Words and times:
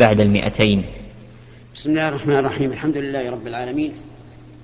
بعد 0.00 0.20
المئتين. 0.20 0.84
بسم 1.74 1.90
الله 1.90 2.08
الرحمن 2.08 2.36
الرحيم. 2.36 2.72
الحمد 2.72 2.96
لله 2.96 3.30
رب 3.30 3.46
العالمين. 3.46 3.92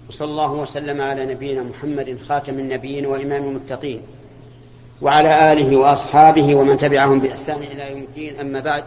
وصلى 0.08 0.30
الله 0.30 0.52
وسلم 0.52 1.00
على 1.00 1.26
نبينا 1.26 1.62
محمد 1.62 2.18
خاتم 2.28 2.58
النبيين 2.58 3.06
وإمام 3.06 3.45
المتقين. 3.45 4.00
وعلى 5.03 5.53
آله 5.53 5.76
وأصحابه 5.76 6.54
ومن 6.54 6.76
تبعهم 6.76 7.21
بإحسان 7.21 7.56
إلى 7.56 7.90
يوم 7.90 8.03
الدين. 8.03 8.40
أما 8.40 8.60
بعد 8.60 8.84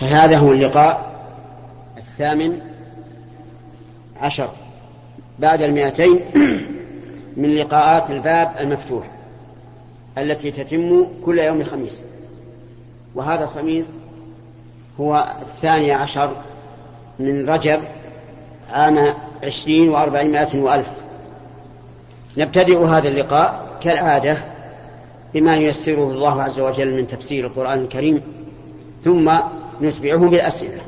فهذا 0.00 0.38
هو 0.38 0.52
اللقاء 0.52 1.20
الثامن 1.96 2.60
عشر. 4.16 4.50
بعد 5.38 5.62
المئتين 5.62 6.20
من 7.40 7.56
لقاءات 7.56 8.10
الباب 8.10 8.54
المفتوح 8.60 9.10
التي 10.18 10.50
تتم 10.50 11.06
كل 11.24 11.38
يوم 11.38 11.62
خميس. 11.62 12.04
وهذا 13.14 13.44
الخميس 13.44 13.86
هو 15.00 15.36
الثاني 15.42 15.92
عشر 15.92 16.30
من 17.18 17.48
رجب 17.48 17.82
عام 18.70 19.14
عشرين 19.44 19.88
وأربعمائة 19.88 20.60
وألف. 20.60 20.90
نبتدئ 22.36 22.84
هذا 22.84 23.08
اللقاء 23.08 23.66
كالعادة 23.80 24.36
بما 25.34 25.56
ييسره 25.56 26.10
الله 26.10 26.42
عز 26.42 26.60
وجل 26.60 26.96
من 26.96 27.06
تفسير 27.06 27.46
القرآن 27.46 27.78
الكريم 27.78 28.22
ثم 29.04 29.32
نتبعه 29.82 30.28
بالأسئلة. 30.28 30.80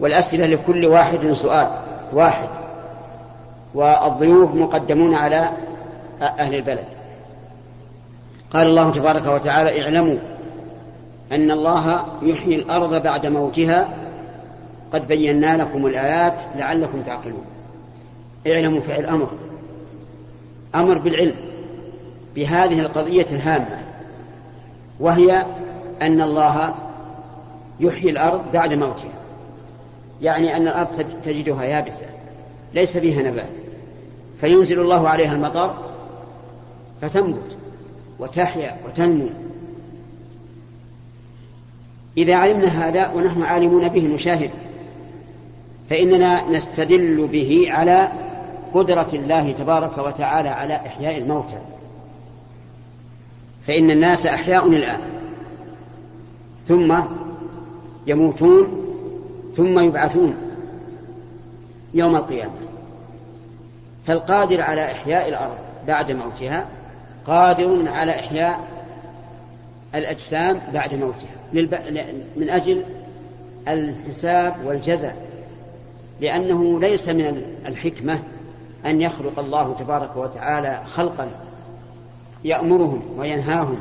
والأسئلة 0.00 0.46
لكل 0.46 0.86
واحد 0.86 1.32
سؤال 1.32 1.68
واحد 2.12 2.48
والضيوف 3.74 4.54
مقدمون 4.54 5.14
على 5.14 5.50
أهل 6.22 6.54
البلد. 6.54 6.84
قال 8.52 8.66
الله 8.66 8.92
تبارك 8.92 9.26
وتعالى 9.26 9.82
اعلموا 9.82 10.16
أن 11.32 11.50
الله 11.50 12.06
يحيي 12.22 12.54
الأرض 12.54 13.02
بعد 13.02 13.26
موتها. 13.26 13.88
قد 14.92 15.08
بينا 15.08 15.56
لكم 15.56 15.86
الآيات 15.86 16.42
لعلكم 16.56 17.02
تعقلون. 17.02 17.44
اعلموا 18.46 18.80
فعل 18.80 19.06
أمر. 19.06 19.28
أمر 20.74 20.98
بالعلم 20.98 21.36
بهذه 22.34 22.80
القضية 22.80 23.26
الهامة 23.32 23.78
وهي 25.00 25.46
أن 26.02 26.20
الله 26.20 26.74
يحيي 27.80 28.10
الأرض 28.10 28.52
بعد 28.52 28.72
موتها. 28.72 29.14
يعني 30.22 30.56
أن 30.56 30.68
الأرض 30.68 31.06
تجدها 31.24 31.64
يابسة 31.64 32.06
ليس 32.74 32.96
فيها 32.96 33.22
نبات. 33.22 33.56
فينزل 34.40 34.80
الله 34.80 35.08
عليها 35.08 35.32
المطر 35.32 35.74
فتنبت 37.02 37.56
وتحيا 38.18 38.76
وتنمو. 38.86 39.28
إذا 42.16 42.34
علمنا 42.34 42.88
هذا 42.88 43.12
ونحن 43.12 43.42
عالمون 43.42 43.88
به 43.88 44.06
نشاهد 44.06 44.50
فإننا 45.90 46.50
نستدل 46.50 47.26
به 47.26 47.64
على 47.68 48.08
قدرة 48.74 49.08
الله 49.12 49.52
تبارك 49.52 49.98
وتعالى 49.98 50.48
على 50.48 50.76
إحياء 50.76 51.18
الموتى. 51.18 51.58
فإن 53.66 53.90
الناس 53.90 54.26
أحياء 54.26 54.66
الآن 54.66 55.00
ثم 56.68 56.94
يموتون 58.06 58.84
ثم 59.54 59.78
يبعثون 59.78 60.36
يوم 61.94 62.16
القيامة. 62.16 62.54
فالقادر 64.06 64.60
على 64.60 64.92
إحياء 64.92 65.28
الأرض 65.28 65.56
بعد 65.86 66.12
موتها 66.12 66.66
قادر 67.26 67.88
على 67.88 68.12
إحياء 68.12 68.73
الأجسام 69.94 70.60
بعد 70.74 70.94
موتها. 70.94 71.34
من 72.36 72.50
أجل 72.50 72.84
الحساب 73.68 74.54
والجزاء 74.64 75.26
لأنه 76.20 76.80
ليس 76.80 77.08
من 77.08 77.42
الحكمة 77.66 78.22
أن 78.86 79.00
يخلق 79.00 79.38
الله 79.38 79.74
تبارك 79.74 80.16
وتعالى 80.16 80.82
خلقا 80.86 81.30
يأمرهم 82.44 83.02
وينهاهم 83.18 83.76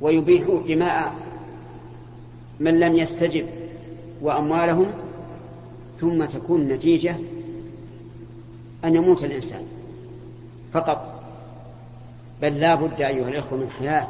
ويبيح 0.00 0.44
دماء 0.68 1.12
من 2.60 2.80
لم 2.80 2.96
يستجب 2.96 3.46
وأموالهم 4.22 4.86
ثم 6.00 6.24
تكون 6.24 6.60
النتيجة 6.60 7.16
أن 8.84 8.94
يموت 8.94 9.24
الإنسان 9.24 9.62
فقط. 10.72 11.17
بل 12.42 12.60
لا 12.60 12.74
بد 12.74 13.02
أيها 13.02 13.28
الإخوة 13.28 13.58
من 13.58 13.70
حياة. 13.70 14.08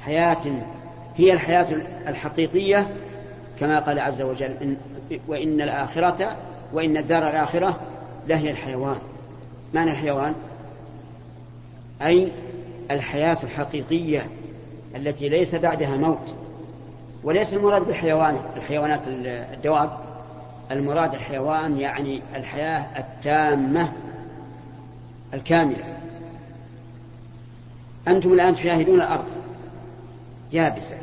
حياة 0.00 0.42
هي 1.16 1.32
الحياة 1.32 1.66
الحقيقية 2.08 2.86
كما 3.60 3.78
قال 3.78 3.98
عز 3.98 4.22
وجل 4.22 4.56
إن 4.62 4.76
وإن 5.28 5.60
الآخرة 5.60 6.36
وإن 6.72 6.96
الدار 6.96 7.28
الآخرة 7.28 7.80
لهي 8.28 8.50
الحيوان. 8.50 8.96
معنى 9.74 9.90
الحيوان؟ 9.90 10.34
أي 12.02 12.32
الحياة 12.90 13.38
الحقيقية 13.42 14.26
التي 14.96 15.28
ليس 15.28 15.54
بعدها 15.54 15.96
موت. 15.96 16.34
وليس 17.24 17.54
المراد 17.54 17.82
بالحيوان 17.86 18.38
الحيوانات 18.56 19.00
الدواب. 19.54 19.98
المراد 20.70 21.14
الحيوان 21.14 21.80
يعني 21.80 22.22
الحياة 22.36 22.86
التامة 22.98 23.92
الكاملة. 25.34 25.93
أنتم 28.08 28.32
الآن 28.32 28.54
تشاهدون 28.54 28.94
الأرض 28.94 29.24
يابسة 30.52 30.96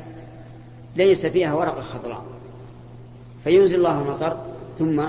ليس 0.96 1.26
فيها 1.26 1.54
ورقة 1.54 1.82
خضراء. 1.82 2.24
فينزل 3.44 3.76
الله 3.76 4.02
المطر 4.02 4.38
ثم 4.80 5.04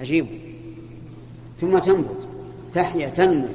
أجيب 0.00 0.26
ثم 1.60 1.78
تنبت 1.78 2.28
تحيا 2.72 3.08
تنمو. 3.08 3.48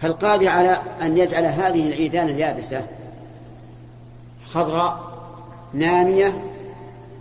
فالقادر 0.00 0.48
على 0.48 0.82
أن 1.02 1.18
يجعل 1.18 1.44
هذه 1.44 1.88
العيدان 1.88 2.28
اليابسة 2.28 2.86
خضراء 4.44 5.14
نامية 5.72 6.44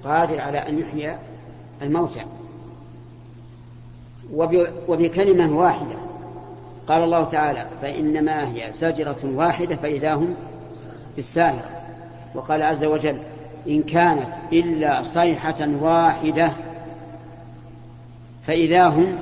قادر 0.03 0.41
على 0.41 0.57
أن 0.57 0.79
يحيي 0.79 1.17
الموتى. 1.81 2.25
وبكلمة 4.87 5.57
واحدة 5.57 5.95
قال 6.87 7.03
الله 7.03 7.23
تعالى 7.23 7.67
فإنما 7.81 8.51
هي 8.53 8.71
زجرة 8.71 9.19
واحدة 9.23 9.75
فإذا 9.75 10.13
هم 10.13 10.35
بالساهرة. 11.15 11.81
وقال 12.35 12.61
عز 12.63 12.83
وجل 12.83 13.19
إن 13.67 13.83
كانت 13.83 14.35
إلا 14.53 15.03
صيحة 15.03 15.67
واحدة 15.81 16.51
فإذا 18.47 18.87
هم 18.87 19.19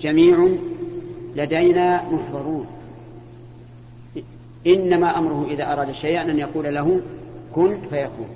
جميع 0.00 0.48
لدينا 1.36 2.02
محضرون. 2.02 2.66
إنما 4.66 5.18
أمره 5.18 5.46
إذا 5.50 5.72
أراد 5.72 5.92
شيئا 5.92 6.22
أن 6.22 6.38
يقول 6.38 6.74
له 6.74 7.00
كن 7.54 7.80
فيكون. 7.90 8.28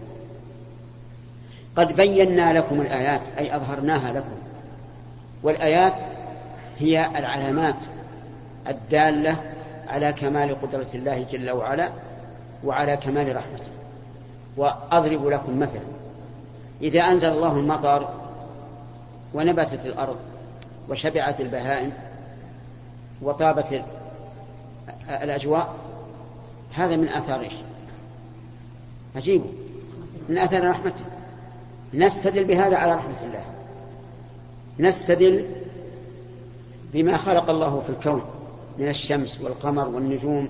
قد 1.76 1.96
بينا 1.96 2.58
لكم 2.58 2.80
الآيات 2.80 3.20
أي 3.38 3.56
أظهرناها 3.56 4.12
لكم. 4.12 4.36
والآيات 5.42 5.94
هي 6.78 7.06
العلامات 7.18 7.76
الدالة 8.68 9.36
على 9.88 10.12
كمال 10.12 10.60
قدرة 10.62 10.88
الله 10.94 11.26
جل 11.32 11.50
وعلا 11.50 11.90
وعلى 12.64 12.96
كمال 12.96 13.36
رحمته. 13.36 13.70
وأضرب 14.56 15.26
لكم 15.26 15.60
مثلا 15.60 15.82
إذا 16.82 17.00
أنزل 17.00 17.28
الله 17.28 17.56
المطر 17.56 18.08
ونبتت 19.34 19.86
الأرض 19.86 20.16
وشبعت 20.88 21.40
البهائم 21.40 21.92
وطابت 23.22 23.82
الأجواء 25.08 25.74
هذا 26.74 26.96
من 26.96 27.08
آثار 27.08 27.40
إيش؟ 27.40 27.52
عجيب. 29.16 29.42
من 30.28 30.38
آثار 30.38 30.70
رحمته. 30.70 31.04
نستدل 31.94 32.44
بهذا 32.44 32.76
على 32.76 32.94
رحمة 32.94 33.22
الله. 33.22 33.44
نستدل 34.78 35.46
بما 36.92 37.16
خلق 37.16 37.50
الله 37.50 37.80
في 37.80 37.90
الكون. 37.90 38.39
من 38.80 38.88
الشمس 38.88 39.40
والقمر 39.40 39.88
والنجوم 39.88 40.48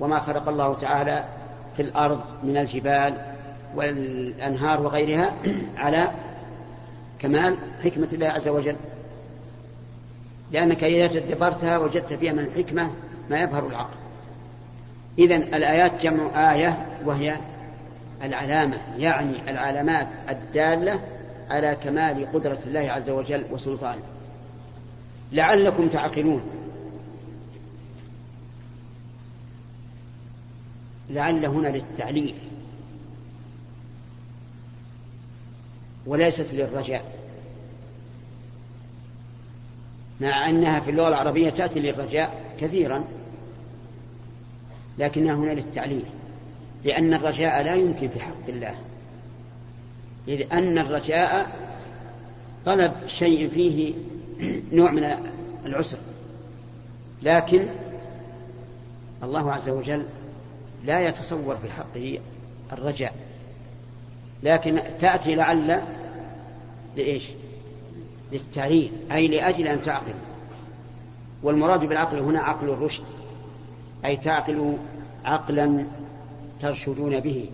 وما 0.00 0.18
خلق 0.18 0.48
الله 0.48 0.74
تعالى 0.74 1.24
في 1.76 1.82
الأرض 1.82 2.20
من 2.44 2.56
الجبال 2.56 3.16
والأنهار 3.74 4.80
وغيرها 4.80 5.34
على 5.76 6.10
كمال 7.18 7.56
حكمة 7.84 8.08
الله 8.12 8.26
عز 8.26 8.48
وجل. 8.48 8.76
لأنك 10.52 10.84
إذا 10.84 11.06
تدبرتها 11.06 11.78
وجدت 11.78 12.12
فيها 12.12 12.32
من 12.32 12.38
الحكمة 12.38 12.90
ما 13.30 13.40
يظهر 13.40 13.66
العقل. 13.66 13.96
إذا 15.18 15.36
الآيات 15.36 16.02
جمع 16.02 16.52
آية 16.52 16.86
وهي 17.04 17.36
العلامة 18.22 18.76
يعني 18.98 19.50
العلامات 19.50 20.08
الدالة 20.28 21.00
على 21.50 21.76
كمال 21.84 22.32
قدرة 22.32 22.58
الله 22.66 22.80
عز 22.80 23.10
وجل 23.10 23.44
وسلطانه. 23.50 24.02
لعلكم 25.32 25.88
تعقلون. 25.88 26.61
لعل 31.12 31.46
هنا 31.46 31.68
للتعليل. 31.68 32.34
وليست 36.06 36.46
للرجاء. 36.52 37.04
مع 40.20 40.50
أنها 40.50 40.80
في 40.80 40.90
اللغة 40.90 41.08
العربية 41.08 41.50
تأتي 41.50 41.80
للرجاء 41.80 42.54
كثيرا 42.60 43.04
لكنها 44.98 45.34
هنا 45.34 45.50
للتعليل. 45.50 46.04
لأن 46.84 47.14
الرجاء 47.14 47.62
لا 47.62 47.74
يمكن 47.74 48.08
في 48.08 48.20
حق 48.20 48.48
الله. 48.48 48.74
إذ 50.28 50.52
أن 50.52 50.78
الرجاء 50.78 51.50
طلب 52.66 52.92
شيء 53.06 53.48
فيه 53.48 53.94
نوع 54.78 54.90
من 54.90 55.04
العسر. 55.66 55.98
لكن 57.22 57.66
الله 59.22 59.52
عز 59.52 59.68
وجل 59.68 60.06
لا 60.84 61.00
يتصور 61.00 61.56
في 61.56 61.70
حقه 61.70 62.18
الرجاء 62.72 63.14
لكن 64.42 64.82
تأتي 64.98 65.34
لعل 65.34 65.82
لإيش؟ 66.96 67.24
للتعليل 68.32 68.92
أي 69.12 69.28
لأجل 69.28 69.68
أن 69.68 69.82
تعقل. 69.82 70.14
والمراد 71.42 71.84
بالعقل 71.84 72.18
هنا 72.18 72.40
عقل 72.40 72.68
الرشد 72.68 73.04
أي 74.04 74.16
تعقل 74.16 74.76
عقلا 75.24 75.86
ترشدون 76.60 77.20
به. 77.20 77.50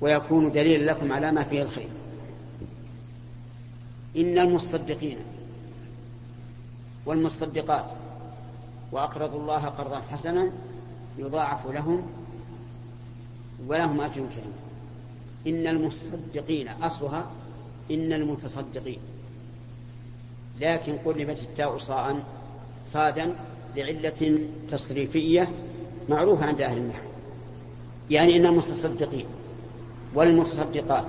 ويكون 0.00 0.52
دليلا 0.52 0.92
لكم 0.92 1.12
على 1.12 1.32
ما 1.32 1.44
فيه 1.44 1.62
الخير. 1.62 1.88
إن 4.16 4.38
المصدقين 4.38 5.18
والمصدقات 7.06 7.86
وأقرضوا 8.92 9.40
الله 9.40 9.64
قرضا 9.64 10.02
حسنا 10.12 10.50
يضاعف 11.18 11.66
لهم 11.66 12.02
ولهم 13.66 14.00
أجر 14.00 14.14
كريم 14.14 14.52
إن 15.46 15.66
المصدقين 15.66 16.68
أصلها 16.68 17.26
إن 17.90 18.12
المتصدقين. 18.12 18.98
لكن 20.60 20.96
قلبت 21.04 21.38
التاء 21.38 21.78
صاء 21.78 22.22
صادا 22.92 23.34
لعلة 23.76 24.48
تصريفية 24.70 25.48
معروفة 26.08 26.46
عند 26.46 26.60
أهل 26.60 26.78
النحو 26.78 27.08
يعني 28.10 28.36
إن 28.36 28.46
المتصدقين 28.46 29.26
والمتصدقات 30.14 31.06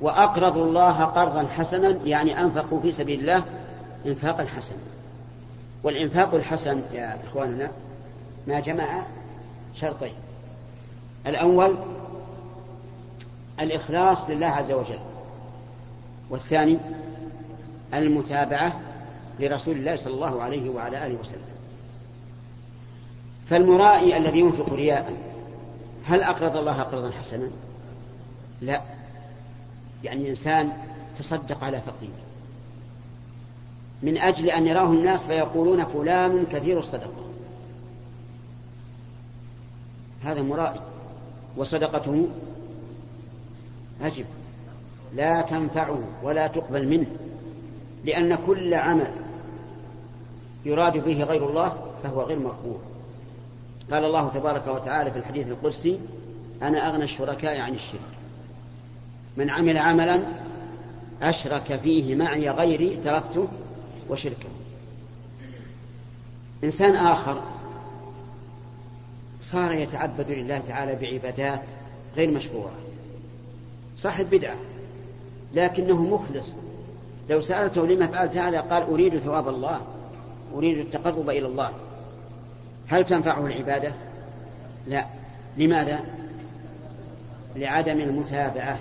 وأقرضوا 0.00 0.64
الله 0.64 1.04
قرضا 1.04 1.48
حسنا 1.48 1.90
يعني 2.04 2.40
أنفقوا 2.40 2.80
في 2.80 2.92
سبيل 2.92 3.20
الله 3.20 3.44
إنفاقا 4.06 4.44
حسنا. 4.44 4.78
والإنفاق 5.82 6.34
الحسن 6.34 6.82
يا 6.92 7.18
إخواننا 7.24 7.70
ما 8.48 8.60
جمع 8.60 9.02
شرطين. 9.74 10.12
الأول 11.26 11.78
الإخلاص 13.60 14.18
لله 14.28 14.46
عز 14.46 14.72
وجل. 14.72 14.98
والثاني 16.30 16.78
المتابعة 17.94 18.80
لرسول 19.40 19.76
الله 19.76 19.96
صلى 19.96 20.14
الله 20.14 20.42
عليه 20.42 20.70
وعلى 20.70 21.06
آله 21.06 21.20
وسلم. 21.20 21.40
فالمرائي 23.50 24.16
الذي 24.16 24.38
ينفق 24.38 24.72
رياء 24.72 25.12
هل 26.06 26.22
أقرض 26.22 26.56
الله 26.56 26.82
قرضا 26.82 27.10
حسنا؟ 27.10 27.50
لا. 28.60 28.82
يعني 30.04 30.30
إنسان 30.30 30.72
تصدق 31.18 31.64
على 31.64 31.80
فقير. 31.80 32.10
من 34.02 34.18
أجل 34.18 34.50
أن 34.50 34.66
يراه 34.66 34.92
الناس 34.92 35.26
فيقولون 35.26 35.84
فلان 35.84 36.46
كثير 36.52 36.78
الصدقة. 36.78 37.27
هذا 40.24 40.42
مرائي 40.42 40.80
وصدقته 41.56 42.28
أجب 44.02 44.24
لا 45.14 45.42
تنفعه 45.42 45.98
ولا 46.22 46.46
تقبل 46.46 46.88
منه 46.88 47.06
لأن 48.04 48.38
كل 48.46 48.74
عمل 48.74 49.10
يراد 50.64 51.04
به 51.04 51.24
غير 51.24 51.48
الله 51.48 51.76
فهو 52.02 52.22
غير 52.22 52.38
مقبول. 52.38 52.78
قال 53.90 54.04
الله 54.04 54.28
تبارك 54.28 54.66
وتعالى 54.66 55.10
في 55.10 55.18
الحديث 55.18 55.48
القدسي 55.48 56.00
أنا 56.62 56.88
أغنى 56.88 57.04
الشركاء 57.04 57.60
عن 57.60 57.74
الشرك. 57.74 58.00
من 59.36 59.50
عمل 59.50 59.78
عملا 59.78 60.22
أشرك 61.22 61.80
فيه 61.82 62.14
معي 62.14 62.50
غيري 62.50 62.96
تركته 62.96 63.48
وشركه. 64.10 64.48
إنسان 66.64 66.96
آخر 66.96 67.42
صار 69.40 69.72
يتعبد 69.72 70.30
لله 70.30 70.58
تعالى 70.58 70.94
بعبادات 70.94 71.62
غير 72.16 72.30
مشروعة. 72.30 72.74
صاحب 73.96 74.30
بدعة 74.30 74.56
لكنه 75.54 76.02
مخلص. 76.02 76.52
لو 77.30 77.40
سألته 77.40 77.86
لما 77.86 78.06
فعلت 78.06 78.36
هذا 78.36 78.60
قال 78.60 78.82
أريد 78.82 79.18
ثواب 79.18 79.48
الله 79.48 79.80
أريد 80.54 80.78
التقرب 80.78 81.30
إلى 81.30 81.46
الله. 81.46 81.72
هل 82.88 83.04
تنفعه 83.04 83.46
العبادة؟ 83.46 83.92
لا. 84.86 85.06
لماذا؟ 85.56 86.00
لعدم 87.56 88.00
المتابعة. 88.00 88.78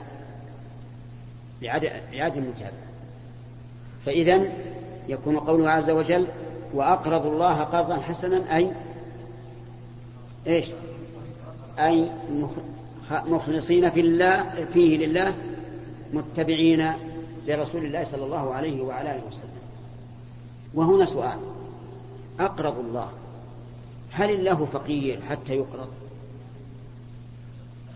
لعدم 1.62 2.44
المتابعة. 2.44 2.88
فإذا 4.06 4.42
يكون 5.08 5.40
قوله 5.40 5.70
عز 5.70 5.90
وجل 5.90 6.28
وأقرضوا 6.74 7.32
الله 7.32 7.62
قرضا 7.62 7.96
حسنا 7.96 8.58
أي 8.58 8.72
إيش؟ 10.48 10.66
أي 11.80 12.10
مخلصين 13.12 13.90
في 13.90 14.00
الله 14.00 14.66
فيه 14.74 14.98
لله 14.98 15.36
متبعين 16.14 16.94
لرسول 17.48 17.86
الله 17.86 18.08
صلى 18.12 18.26
الله 18.26 18.54
عليه 18.54 18.82
وعلى 18.82 19.12
آله 19.12 19.22
وسلم. 19.28 19.62
وهنا 20.74 21.06
سؤال. 21.06 21.40
أقرض 22.40 22.80
الله. 22.80 23.10
هل 24.12 24.30
الله 24.30 24.66
فقير 24.66 25.22
حتى 25.30 25.54
يقرض؟ 25.54 25.90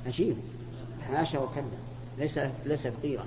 عجيب. 0.06 0.36
حاشا 1.08 1.40
وكلا. 1.40 1.64
ليس 2.18 2.40
ليس 2.66 2.88
فقيرا. 2.88 3.26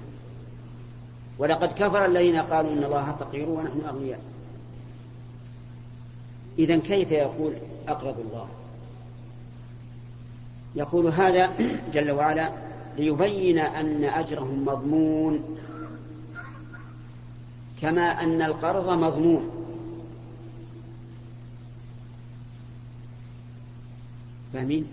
ولقد 1.38 1.72
كفر 1.72 2.04
الذين 2.04 2.36
قالوا 2.36 2.72
إن 2.72 2.84
الله 2.84 3.16
فقير 3.20 3.48
ونحن 3.48 3.80
أغنياء. 3.88 4.20
اذا 6.58 6.76
كيف 6.76 7.12
يقول 7.12 7.52
أقرض 7.88 8.18
الله؟ 8.18 8.48
يقول 10.76 11.06
هذا 11.06 11.52
جل 11.92 12.10
وعلا 12.10 12.52
ليبين 12.98 13.58
أن 13.58 14.04
اجرهم 14.04 14.64
مضمون 14.64 15.56
كما 17.82 18.02
أن 18.02 18.42
القرض 18.42 18.90
مضمون. 18.90 19.50
فاهمين؟ 24.52 24.86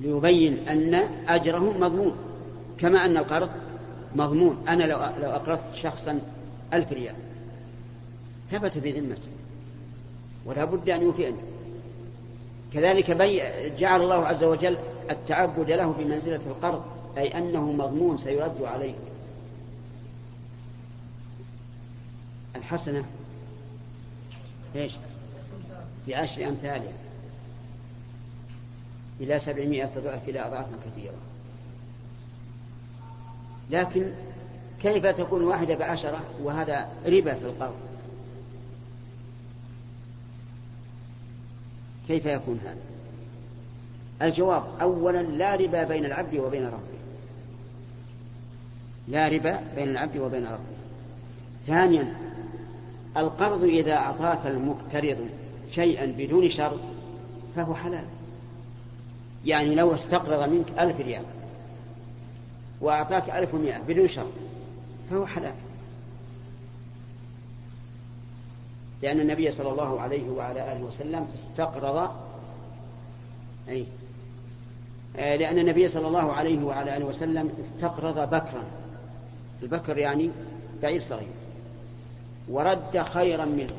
ليبين 0.00 0.68
أن 0.68 0.94
اجرهم 1.28 1.80
مضمون 1.80 2.16
كما 2.78 3.04
أن 3.04 3.16
القرض 3.16 3.50
مضمون. 4.16 4.64
أنا 4.68 4.84
لو 4.84 4.98
لو 4.98 5.30
أقرضت 5.30 5.74
شخصا 5.74 6.20
ألف 6.74 6.92
ريال 6.92 7.14
ثبت 8.50 8.78
في 8.78 8.92
ذمته 8.92 9.28
ولا 10.46 10.64
بد 10.64 10.90
أن 10.90 11.02
يوفيني. 11.02 11.36
كذلك 12.72 13.10
جعل 13.78 14.02
الله 14.02 14.26
عز 14.26 14.44
وجل 14.44 14.78
التعبد 15.10 15.70
له 15.70 15.92
بمنزلة 15.92 16.40
القرض 16.46 16.84
أي 17.18 17.38
أنه 17.38 17.72
مضمون 17.72 18.18
سيرد 18.18 18.62
عليه. 18.62 18.94
الحسنة 22.56 23.04
إيش؟ 24.76 24.92
بعشر 26.08 26.48
أمثالها 26.48 26.92
إلى 29.20 29.38
سبعمائة 29.38 29.90
ضعف 29.98 30.28
إلى 30.28 30.46
أضعاف 30.46 30.66
كثيرة. 30.86 31.14
لكن 33.70 34.12
كيف 34.82 35.06
تكون 35.06 35.44
واحدة 35.44 35.74
بعشرة 35.74 36.20
وهذا 36.42 36.88
ربا 37.06 37.34
في 37.34 37.44
القرض؟ 37.44 37.89
كيف 42.10 42.26
يكون 42.26 42.60
هذا؟ 42.64 42.76
الجواب 44.28 44.64
أولا 44.80 45.22
لا 45.22 45.54
ربا 45.54 45.84
بين 45.84 46.04
العبد 46.04 46.36
وبين 46.36 46.66
ربه. 46.66 47.00
لا 49.08 49.28
ربا 49.28 49.60
بين 49.76 49.88
العبد 49.88 50.16
وبين 50.16 50.46
ربه. 50.46 50.76
ثانيا 51.66 52.16
القرض 53.16 53.64
إذا 53.64 53.94
أعطاك 53.94 54.46
المقترض 54.46 55.28
شيئا 55.70 56.06
بدون 56.06 56.50
شرط 56.50 56.80
فهو 57.56 57.74
حلال. 57.74 58.04
يعني 59.44 59.74
لو 59.74 59.94
استقرض 59.94 60.48
منك 60.48 60.66
ألف 60.78 61.00
ريال 61.00 61.24
وأعطاك 62.80 63.30
ألف 63.30 63.54
ومئة 63.54 63.78
بدون 63.78 64.08
شرط 64.08 64.32
فهو 65.10 65.26
حلال. 65.26 65.54
لأن 69.02 69.20
النبي 69.20 69.50
صلى 69.50 69.70
الله 69.70 70.00
عليه 70.00 70.30
وعلى 70.30 70.72
آله 70.72 70.84
وسلم 70.84 71.28
استقرض 71.34 72.10
أي 73.68 73.86
آه، 75.18 75.36
لأن 75.36 75.58
النبي 75.58 75.88
صلى 75.88 76.06
الله 76.06 76.32
عليه 76.32 76.64
وعلى 76.64 76.96
آله 76.96 77.04
وسلم 77.04 77.50
استقرض 77.60 78.30
بكرا. 78.30 78.64
البكر 79.62 79.98
يعني 79.98 80.30
بعير 80.82 81.02
صغير. 81.02 81.28
ورد 82.48 83.02
خيرا 83.02 83.44
منه. 83.44 83.74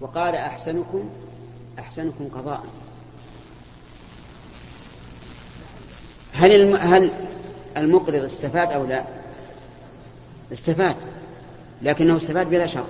وقال 0.00 0.34
أحسنكم 0.34 1.10
أحسنكم 1.78 2.28
قضاء. 2.28 2.64
هل 6.32 6.76
هل 6.76 7.10
المقرض 7.76 8.24
استفاد 8.24 8.72
أو 8.72 8.84
لا؟ 8.84 9.04
استفاد. 10.52 10.96
لكنه 11.82 12.16
استفاد 12.16 12.50
بلا 12.50 12.66
شرط 12.66 12.86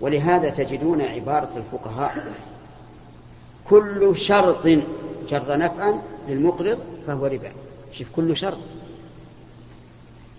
ولهذا 0.00 0.50
تجدون 0.50 1.02
عبارة 1.02 1.50
الفقهاء 1.56 2.34
كل 3.68 4.16
شرط 4.16 4.66
جر 5.28 5.56
نفعا 5.58 6.02
للمقرض 6.28 6.78
فهو 7.06 7.26
ربا. 7.26 7.50
شوف 7.92 8.06
كل 8.16 8.36
شرط. 8.36 8.58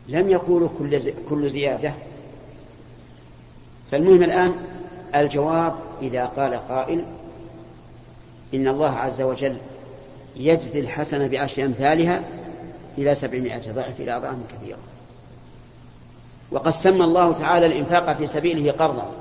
لم 0.07 0.29
يقولوا 0.29 0.69
كل 0.79 1.13
كل 1.29 1.49
زيادة. 1.49 1.93
فالمهم 3.91 4.23
الآن 4.23 4.53
الجواب 5.15 5.75
إذا 6.01 6.25
قال 6.25 6.53
قائل 6.53 7.03
إن 8.53 8.67
الله 8.67 8.91
عز 8.91 9.21
وجل 9.21 9.57
يجزي 10.35 10.79
الحسنة 10.79 11.27
بعشر 11.27 11.65
أمثالها 11.65 12.23
إلى 12.97 13.15
سبعمائة 13.15 13.71
ضعف 13.71 13.99
إلى 13.99 14.17
أضعاف 14.17 14.35
كثيرة. 14.53 14.77
وقد 16.53 16.71
سمى 16.71 17.03
الله 17.03 17.33
تعالى 17.33 17.65
الإنفاق 17.65 18.17
في 18.17 18.27
سبيله 18.27 18.71
قرضا. 18.71 19.11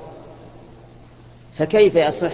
فكيف 1.57 1.95
يصح 1.95 2.31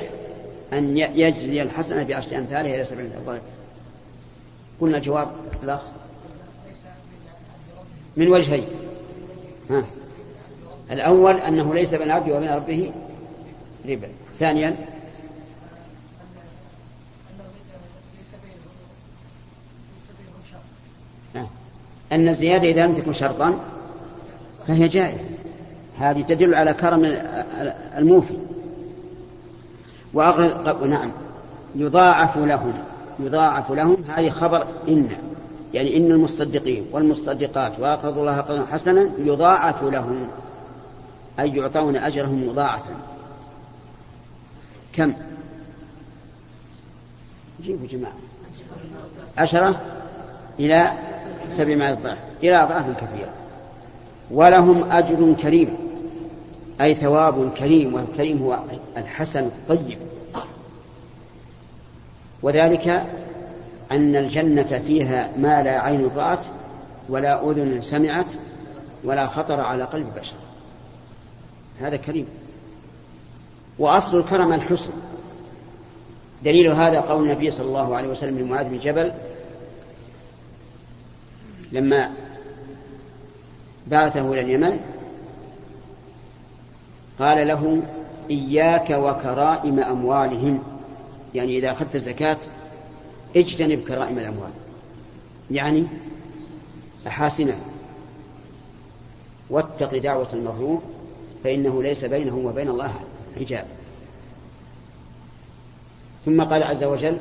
أن 0.74 0.98
يجزي 0.98 1.62
الحسنة 1.62 2.03
بعشر 2.03 2.38
أمثالها 2.38 2.75
إلى 2.75 2.86
سبعمائة 2.86 3.20
ضعف 3.25 3.41
قلنا 4.82 4.98
الجواب 4.98 5.32
الأخ. 5.63 5.82
من 8.18 8.27
وجهين. 8.27 8.68
ها. 9.70 9.84
الأول 10.91 11.39
أنه 11.39 11.74
ليس 11.74 11.89
بين 11.89 12.01
العبد 12.01 12.32
وبين 12.32 12.50
ربه 12.50 12.91
ربا. 13.86 14.08
ثانيا 14.39 14.75
أن 22.12 22.29
الزيادة 22.29 22.70
إذا 22.70 22.86
لم 22.86 22.96
تكن 22.96 23.13
شرطا 23.13 23.60
فهي 24.69 24.88
جائزة. 24.88 25.25
هذه 25.99 26.21
تدل 26.21 26.55
على 26.55 26.73
كرم 26.73 27.17
الموفي. 27.97 28.38
وأغرض 30.13 30.83
نعم. 30.83 31.11
يضاعف 31.75 32.38
لهم. 32.38 32.73
يضاعف 33.19 33.71
لهم. 33.71 34.03
هذه 34.15 34.29
خبر 34.29 34.67
إن. 34.88 35.09
يعني 35.73 35.97
إن 35.97 36.11
المصدقين 36.11 36.85
والمصدقات 36.91 37.79
وأقرضوا 37.79 38.21
الله 38.21 38.38
قرضا 38.38 38.65
حسنا 38.71 39.09
يضاعف 39.19 39.83
لهم. 39.83 40.27
أي 41.39 41.49
يعطون 41.49 41.95
أجرهم 41.95 42.47
مضاعفا. 42.47 42.95
كم؟ 44.93 45.13
جيبوا 47.61 47.88
جماعة. 47.88 48.13
عشرة 49.38 49.81
إلى 50.59 50.91
سبعمائة 51.57 51.93
ضعف. 51.93 52.17
إلى 52.43 52.63
أضعاف 52.63 52.85
كثيرة. 52.97 53.33
ولهم 54.31 54.91
أجر 54.91 55.33
كريم 55.41 55.77
أي 56.81 56.95
ثواب 56.95 57.51
كريم 57.57 57.93
والكريم 57.93 58.43
هو 58.43 58.59
الحسن 58.98 59.43
الطيب. 59.43 59.98
وذلك 62.41 62.88
أن 63.91 64.15
الجنة 64.15 64.81
فيها 64.88 65.29
ما 65.38 65.63
لا 65.63 65.79
عين 65.79 66.09
رأت 66.15 66.45
ولا 67.09 67.51
أذن 67.51 67.81
سمعت 67.81 68.25
ولا 69.03 69.27
خطر 69.27 69.59
على 69.59 69.83
قلب 69.83 70.07
بشر. 70.21 70.36
هذا 71.81 71.95
كريم. 71.95 72.25
وأصل 73.79 74.19
الكرم 74.19 74.53
الحسن. 74.53 74.91
دليل 76.43 76.71
هذا 76.71 77.00
قول 77.00 77.24
النبي 77.24 77.51
صلى 77.51 77.65
الله 77.65 77.95
عليه 77.95 78.07
وسلم 78.07 78.39
لمعاذ 78.39 78.69
بن 78.69 78.77
جبل 78.77 79.12
لما 81.71 82.12
بعثه 83.91 84.34
إلى 84.34 84.41
اليمن. 84.41 84.79
قال 87.19 87.48
له 87.48 87.81
إياك 88.29 88.89
وكرائم 88.89 89.79
أموالهم. 89.79 90.63
يعني 91.36 91.58
إذا 91.58 91.72
أخذت 91.72 91.96
الزكاة 91.96 92.38
اجتنب 93.36 93.79
كرائم 93.88 94.19
الأموال. 94.19 94.51
يعني 95.51 95.86
أحاسنها 97.08 97.60
واتق 99.50 99.98
دعوة 99.98 100.27
المظلوم 100.34 100.81
فإنه 101.43 101.84
ليس 101.84 102.05
بينه 102.05 102.38
وبين 102.38 102.69
الله 102.69 102.93
حجاب. 103.39 103.65
ثم 106.25 106.43
قال 106.43 106.63
عز 106.63 106.84
وجل 106.84 107.17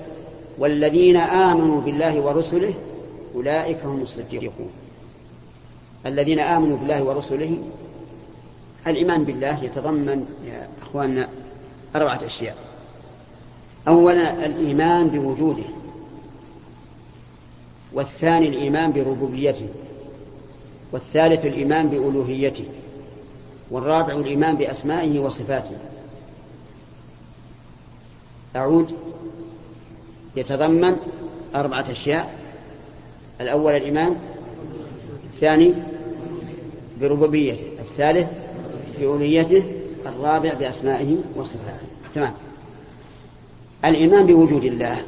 والذين 0.58 1.16
آمنوا 1.16 1.80
بالله 1.80 2.20
ورسله 2.20 2.74
أولئك 3.34 3.84
هم 3.84 4.02
الصديقون. 4.02 4.70
الذين 6.06 6.40
آمنوا 6.40 6.76
بالله 6.76 7.02
ورسله 7.02 7.58
الإيمان 8.86 9.24
بالله 9.24 9.64
يتضمن 9.64 10.26
يا 10.46 10.68
أخواننا 10.82 11.28
أربعة 11.96 12.20
أشياء. 12.26 12.56
أولا 13.88 14.46
الإيمان 14.46 15.08
بوجوده 15.08 15.64
والثاني 17.92 18.48
الإيمان 18.48 18.92
بربوبيته 18.92 19.68
والثالث 20.92 21.46
الإيمان 21.46 21.88
بألوهيته 21.88 22.64
والرابع 23.70 24.12
الإيمان 24.12 24.56
بأسمائه 24.56 25.18
وصفاته. 25.18 25.76
أعود 28.56 28.92
يتضمن 30.36 30.96
أربعة 31.54 31.84
أشياء. 31.90 32.38
الأول 33.40 33.72
الإيمان 33.72 34.16
الثاني 35.38 35.74
بربوبيته 37.00 37.66
الثالث 37.78 38.26
بألوهيته 38.98 39.62
الرابع 40.06 40.54
بأسمائه 40.54 41.16
وصفاته. 41.36 41.86
تمام. 42.14 42.32
الإيمان 43.84 44.26
بوجود 44.26 44.64
الله 44.64 45.02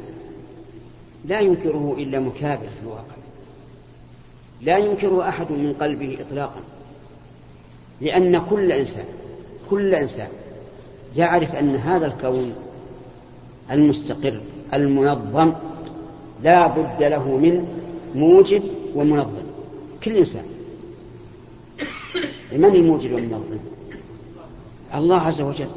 لا 1.25 1.39
ينكره 1.39 1.95
إلا 1.97 2.19
مكابر 2.19 2.67
في 2.67 2.83
الواقع. 2.83 3.15
لا 4.61 4.77
ينكره 4.77 5.29
أحد 5.29 5.51
من 5.51 5.75
قلبه 5.81 6.17
إطلاقا. 6.27 6.61
لأن 8.01 8.41
كل 8.49 8.71
إنسان 8.71 9.05
كل 9.69 9.95
إنسان 9.95 10.27
يعرف 11.15 11.55
أن 11.55 11.75
هذا 11.75 12.07
الكون 12.07 12.53
المستقر 13.71 14.39
المنظم 14.73 15.53
لا 16.41 16.67
بد 16.67 17.03
له 17.03 17.37
من 17.37 17.67
موجب 18.15 18.63
ومنظم. 18.95 19.40
كل 20.03 20.17
إنسان. 20.17 20.45
من 22.51 22.65
الموجب 22.65 23.13
والمنظم 23.13 23.57
الله 24.95 25.21
عز 25.21 25.41
وجل. 25.41 25.69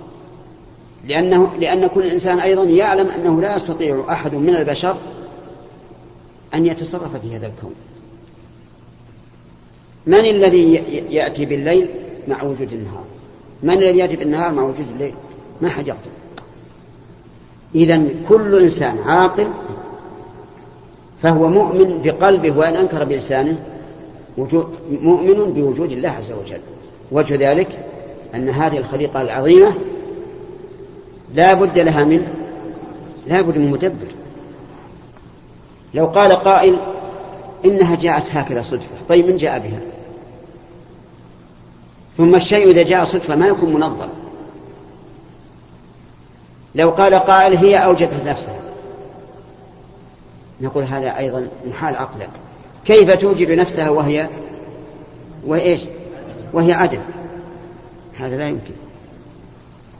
لأنه 1.08 1.52
لأن 1.60 1.86
كل 1.86 2.06
إنسان 2.06 2.38
أيضا 2.38 2.64
يعلم 2.64 3.08
أنه 3.08 3.40
لا 3.40 3.56
يستطيع 3.56 4.04
أحد 4.08 4.34
من 4.34 4.56
البشر 4.56 4.96
أن 6.54 6.66
يتصرف 6.66 7.16
في 7.16 7.36
هذا 7.36 7.46
الكون. 7.46 7.74
من 10.06 10.18
الذي 10.18 10.74
يأتي 11.10 11.44
بالليل 11.44 11.88
مع 12.28 12.42
وجود 12.42 12.72
النهار؟ 12.72 13.04
من 13.62 13.72
الذي 13.72 13.98
يأتي 13.98 14.16
بالنهار 14.16 14.52
مع 14.52 14.62
وجود 14.62 14.86
الليل؟ 14.94 15.14
ما 15.60 15.68
حد 15.68 15.88
يقدر. 15.88 16.10
إذا 17.74 18.08
كل 18.28 18.62
إنسان 18.62 18.98
عاقل 18.98 19.48
فهو 21.22 21.48
مؤمن 21.48 22.02
بقلبه 22.02 22.58
وإن 22.58 22.76
أنكر 22.76 23.04
بلسانه 23.04 23.73
وجود 24.38 24.74
مؤمن 24.90 25.52
بوجود 25.52 25.92
الله 25.92 26.08
عز 26.08 26.32
وجل. 26.32 26.60
وجه 27.12 27.50
ذلك 27.50 27.68
أن 28.34 28.48
هذه 28.48 28.78
الخليقة 28.78 29.22
العظيمة 29.22 29.74
لا 31.34 31.54
بد 31.54 31.78
لها 31.78 32.04
من 32.04 32.26
لا 33.26 33.40
بد 33.40 33.58
من 33.58 33.70
مدبر. 33.70 34.06
لو 35.94 36.06
قال 36.06 36.32
قائل 36.32 36.76
إنها 37.64 37.96
جاءت 37.96 38.36
هكذا 38.36 38.62
صدفة 38.62 38.86
طيب 39.08 39.26
من 39.26 39.36
جاء 39.36 39.58
بها؟ 39.58 39.80
ثم 42.16 42.34
الشيء 42.34 42.70
إذا 42.70 42.82
جاء 42.82 43.04
صدفة 43.04 43.36
ما 43.36 43.46
يكون 43.46 43.72
منظم. 43.72 44.08
لو 46.74 46.90
قال 46.90 47.14
قائل 47.14 47.56
هي 47.56 47.76
أوجدت 47.76 48.26
نفسها. 48.26 48.60
نقول 50.60 50.84
هذا 50.84 51.18
أيضا 51.18 51.48
محال 51.66 51.96
عقلا 51.96 52.26
كيف 52.84 53.10
توجد 53.10 53.50
نفسها 53.50 53.90
وهي 53.90 54.28
وإيش؟ 55.46 55.80
وهي 56.52 56.72
عدم. 56.72 57.00
هذا 58.18 58.36
لا 58.36 58.48
يمكن. 58.48 58.74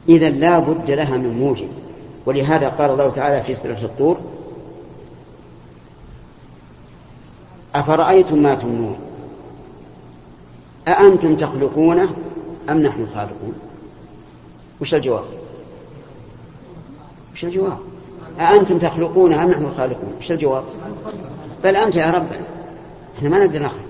إذا 0.09 0.31
لا 0.31 0.59
بد 0.59 0.91
لها 0.91 1.17
من 1.17 1.39
موجب. 1.39 1.69
ولهذا 2.27 2.69
قال 2.69 2.91
الله 2.91 3.11
تعالى 3.11 3.43
في 3.43 3.55
سورة 3.55 3.79
الطور 3.83 4.17
أفرأيتم 7.75 8.39
ما 8.39 8.55
تمنون؟ 8.55 8.97
أأنتم 10.89 11.37
تخلقونه 11.37 12.09
أم 12.71 12.83
نحن 12.83 13.03
الخالقون؟ 13.03 13.55
وش 14.81 14.95
الجواب؟ 14.95 15.25
وش 17.35 17.45
الجواب؟ 17.45 17.79
أأنتم 18.41 18.79
تخلقونه 18.79 19.45
أم 19.45 19.51
نحن 19.51 19.65
الخالقون؟ 19.65 20.15
وش 20.19 20.33
الجواب؟ 20.33 20.65
بل 21.65 21.77
أنت 21.77 21.97
يا 21.97 22.11
رب. 22.11 22.27
إحنا 23.19 23.29
ما 23.29 23.45
نقدر 23.45 23.63
نخلق 23.63 23.85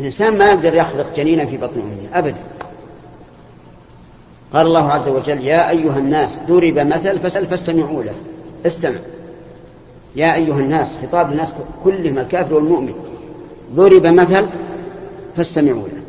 الإنسان 0.00 0.38
ما 0.38 0.50
يقدر 0.50 0.74
يخلق 0.74 1.06
جنينا 1.16 1.46
في 1.46 1.56
بطن 1.56 1.80
أمه 1.80 2.18
أبدا. 2.18 2.38
قال 4.52 4.66
الله 4.66 4.92
عز 4.92 5.08
وجل 5.08 5.44
يا 5.44 5.70
أيها 5.70 5.98
الناس 5.98 6.38
ضرب 6.48 6.78
مثل 6.78 7.18
فسل 7.18 7.46
فاستمعوا 7.46 8.02
له. 8.02 8.14
استمع. 8.66 8.98
يا 10.16 10.34
أيها 10.34 10.58
الناس 10.58 10.98
خطاب 11.02 11.32
الناس 11.32 11.54
كلهم 11.84 12.18
الكافر 12.18 12.54
والمؤمن. 12.54 12.94
ضرب 13.74 14.06
مثل 14.06 14.46
فاستمعوا 15.36 15.88
له. 15.88 16.02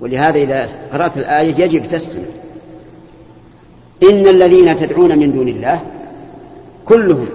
ولهذا 0.00 0.38
إذا 0.38 0.68
قرأت 0.92 1.16
الآية 1.16 1.64
يجب 1.64 1.86
تستمع. 1.86 2.24
إن 4.02 4.26
الذين 4.26 4.76
تدعون 4.76 5.18
من 5.18 5.32
دون 5.32 5.48
الله 5.48 5.80
كلهم 6.86 7.28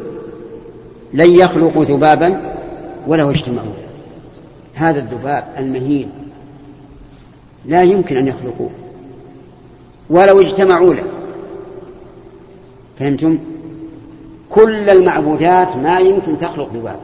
لن 1.14 1.36
يخلقوا 1.36 1.86
ذبابا 1.86 2.56
ولو 3.08 3.32
اجتمعوا 3.32 3.85
هذا 4.76 5.00
الذباب 5.00 5.44
المهين 5.58 6.12
لا 7.66 7.84
يمكن 7.84 8.18
أن 8.18 8.28
يخلقوه 8.28 8.70
ولو 10.10 10.42
اجتمعوا 10.42 10.94
له. 10.94 11.04
فهمتم؟ 13.00 13.38
كل 14.50 14.90
المعبودات 14.90 15.76
ما 15.76 16.00
يمكن 16.00 16.38
تخلق 16.38 16.70
ذباب 16.74 17.00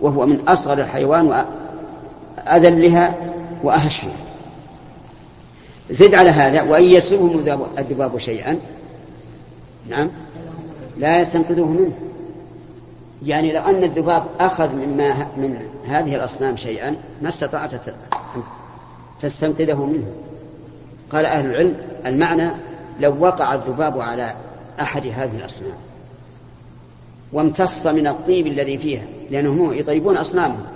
وهو 0.00 0.26
من 0.26 0.40
أصغر 0.48 0.80
الحيوان 0.80 1.44
وأذلها 2.46 3.14
وأهشها. 3.62 4.16
زد 5.90 6.14
على 6.14 6.30
هذا 6.30 6.62
وإن 6.62 6.84
يسلبهم 6.84 7.60
الذباب 7.78 8.18
شيئا 8.18 8.58
نعم 9.88 10.08
لا 10.98 11.20
يستنقذوه 11.20 11.66
منه. 11.66 11.92
يعني 13.26 13.52
لو 13.52 13.60
أن 13.60 13.84
الذباب 13.84 14.24
أخذ 14.40 14.74
مما 14.74 15.26
من 15.36 15.58
هذه 15.86 16.14
الأصنام 16.14 16.56
شيئا 16.56 16.96
ما 17.22 17.28
استطاعت 17.28 17.88
أن 17.88 17.94
تستنقذه 19.20 19.86
منه. 19.86 20.06
قال 21.10 21.26
أهل 21.26 21.50
العلم 21.50 21.76
المعنى 22.06 22.50
لو 23.00 23.16
وقع 23.20 23.54
الذباب 23.54 24.00
على 24.00 24.36
أحد 24.80 25.06
هذه 25.06 25.36
الأصنام 25.36 25.76
وامتص 27.32 27.86
من 27.86 28.06
الطيب 28.06 28.46
الذي 28.46 28.78
فيها 28.78 29.04
لأنهم 29.30 29.72
يطيبون 29.72 30.16
أصنامهم 30.16 30.66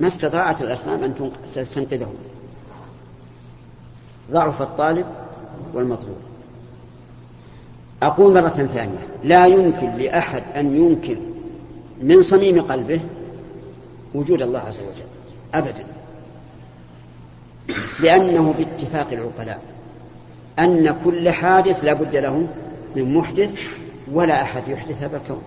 ما 0.00 0.06
استطاعت 0.06 0.62
الأصنام 0.62 1.04
أن 1.04 1.30
تستنقذه. 1.54 2.12
ضعف 4.30 4.62
الطالب 4.62 5.06
والمطلوب. 5.74 6.16
أقول 8.02 8.34
مرة 8.34 8.48
ثانية 8.48 8.98
لا 9.24 9.46
يمكن 9.46 9.90
لأحد 9.90 10.42
أن 10.56 10.76
ينكر 10.76 11.16
من 12.04 12.22
صميم 12.22 12.62
قلبه 12.62 13.00
وجود 14.14 14.42
الله 14.42 14.58
عز 14.58 14.78
وجل. 14.78 15.06
أبدا. 15.54 15.84
لأنه 18.00 18.54
باتفاق 18.58 19.06
العقلاء. 19.12 19.60
أن 20.58 20.96
كل 21.04 21.30
حادث 21.30 21.84
لا 21.84 21.92
بد 21.92 22.16
له 22.16 22.46
من 22.96 23.14
محدث 23.14 23.62
ولا 24.12 24.42
أحد 24.42 24.62
يحدث 24.68 25.02
هذا 25.02 25.16
الكون. 25.16 25.42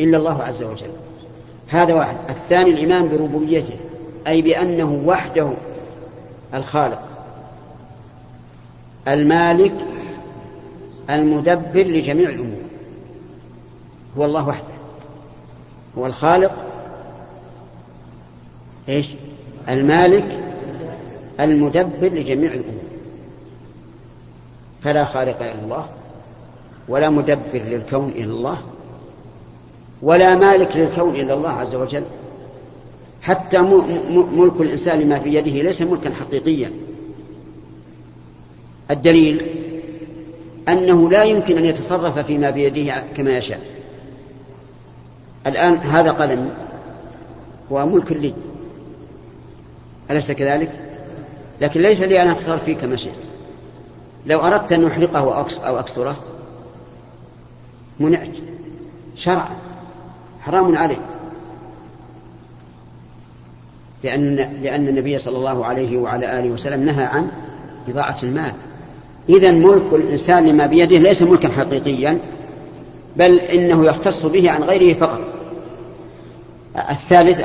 إلا 0.00 0.18
الله 0.18 0.42
عز 0.42 0.62
وجل. 0.62 0.90
هذا 1.68 1.94
واحد. 1.94 2.16
الثاني 2.28 2.70
الإيمان 2.70 3.08
بربوبيته. 3.08 3.76
أي 4.26 4.42
بأنه 4.42 5.02
وحده 5.06 5.52
الخالق. 6.54 7.08
المالك 9.08 9.74
المدبر 11.10 11.86
لجميع 11.86 12.30
الأمور. 12.30 12.67
هو 14.18 14.24
الله 14.24 14.48
وحده. 14.48 14.74
هو 15.98 16.06
الخالق 16.06 16.52
إيش؟ 18.88 19.08
المالك 19.68 20.40
المدبر 21.40 22.08
لجميع 22.08 22.52
الأمور. 22.52 22.82
فلا 24.82 25.04
خالق 25.04 25.42
إلا 25.42 25.64
الله 25.64 25.88
ولا 26.88 27.10
مدبر 27.10 27.38
للكون 27.54 28.08
إلا 28.08 28.24
الله 28.24 28.58
ولا 30.02 30.34
مالك 30.34 30.76
للكون 30.76 31.16
إلا 31.16 31.34
الله 31.34 31.50
عز 31.50 31.74
وجل. 31.74 32.04
حتى 33.22 33.58
ملك 33.58 34.60
الإنسان 34.60 35.08
ما 35.08 35.18
في 35.18 35.34
يده 35.34 35.62
ليس 35.62 35.82
ملكا 35.82 36.14
حقيقيا. 36.14 36.72
الدليل 38.90 39.42
أنه 40.68 41.10
لا 41.10 41.24
يمكن 41.24 41.58
أن 41.58 41.64
يتصرف 41.64 42.18
فيما 42.18 42.50
بيده 42.50 43.04
كما 43.16 43.38
يشاء. 43.38 43.77
الآن 45.48 45.74
هذا 45.74 46.10
قلم 46.10 46.50
هو 47.72 47.86
ملك 47.86 48.12
لي. 48.12 48.34
أليس 50.10 50.32
كذلك؟ 50.32 50.72
لكن 51.60 51.80
ليس 51.80 52.00
لي 52.00 52.22
أن 52.22 52.28
أتصرف 52.28 52.64
فيه 52.64 52.76
كما 52.76 52.96
شئت. 52.96 53.12
لو 54.26 54.40
أردت 54.40 54.72
أن 54.72 54.86
أحرقه 54.86 55.46
أو 55.66 55.78
أكسره 55.78 56.16
منعت. 58.00 58.36
شرعا. 59.16 59.56
حرام 60.40 60.76
عليه 60.76 61.00
لأن 64.04 64.36
لأن 64.62 64.88
النبي 64.88 65.18
صلى 65.18 65.36
الله 65.36 65.66
عليه 65.66 65.98
وعلى 65.98 66.38
آله 66.38 66.50
وسلم 66.50 66.84
نهى 66.84 67.04
عن 67.04 67.28
إضاعة 67.88 68.16
المال. 68.22 68.52
إذا 69.28 69.50
ملك 69.50 69.92
الإنسان 69.92 70.46
لما 70.46 70.66
بيده 70.66 70.98
ليس 70.98 71.22
ملكا 71.22 71.48
حقيقيا 71.48 72.18
بل 73.16 73.40
إنه 73.40 73.86
يختص 73.86 74.26
به 74.26 74.50
عن 74.50 74.62
غيره 74.62 74.98
فقط. 74.98 75.37
الثالث 76.90 77.44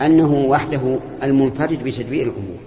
أنه 0.00 0.32
وحده 0.48 0.98
المنفرد 1.22 1.84
بتدبير 1.84 2.22
الأمور. 2.22 2.58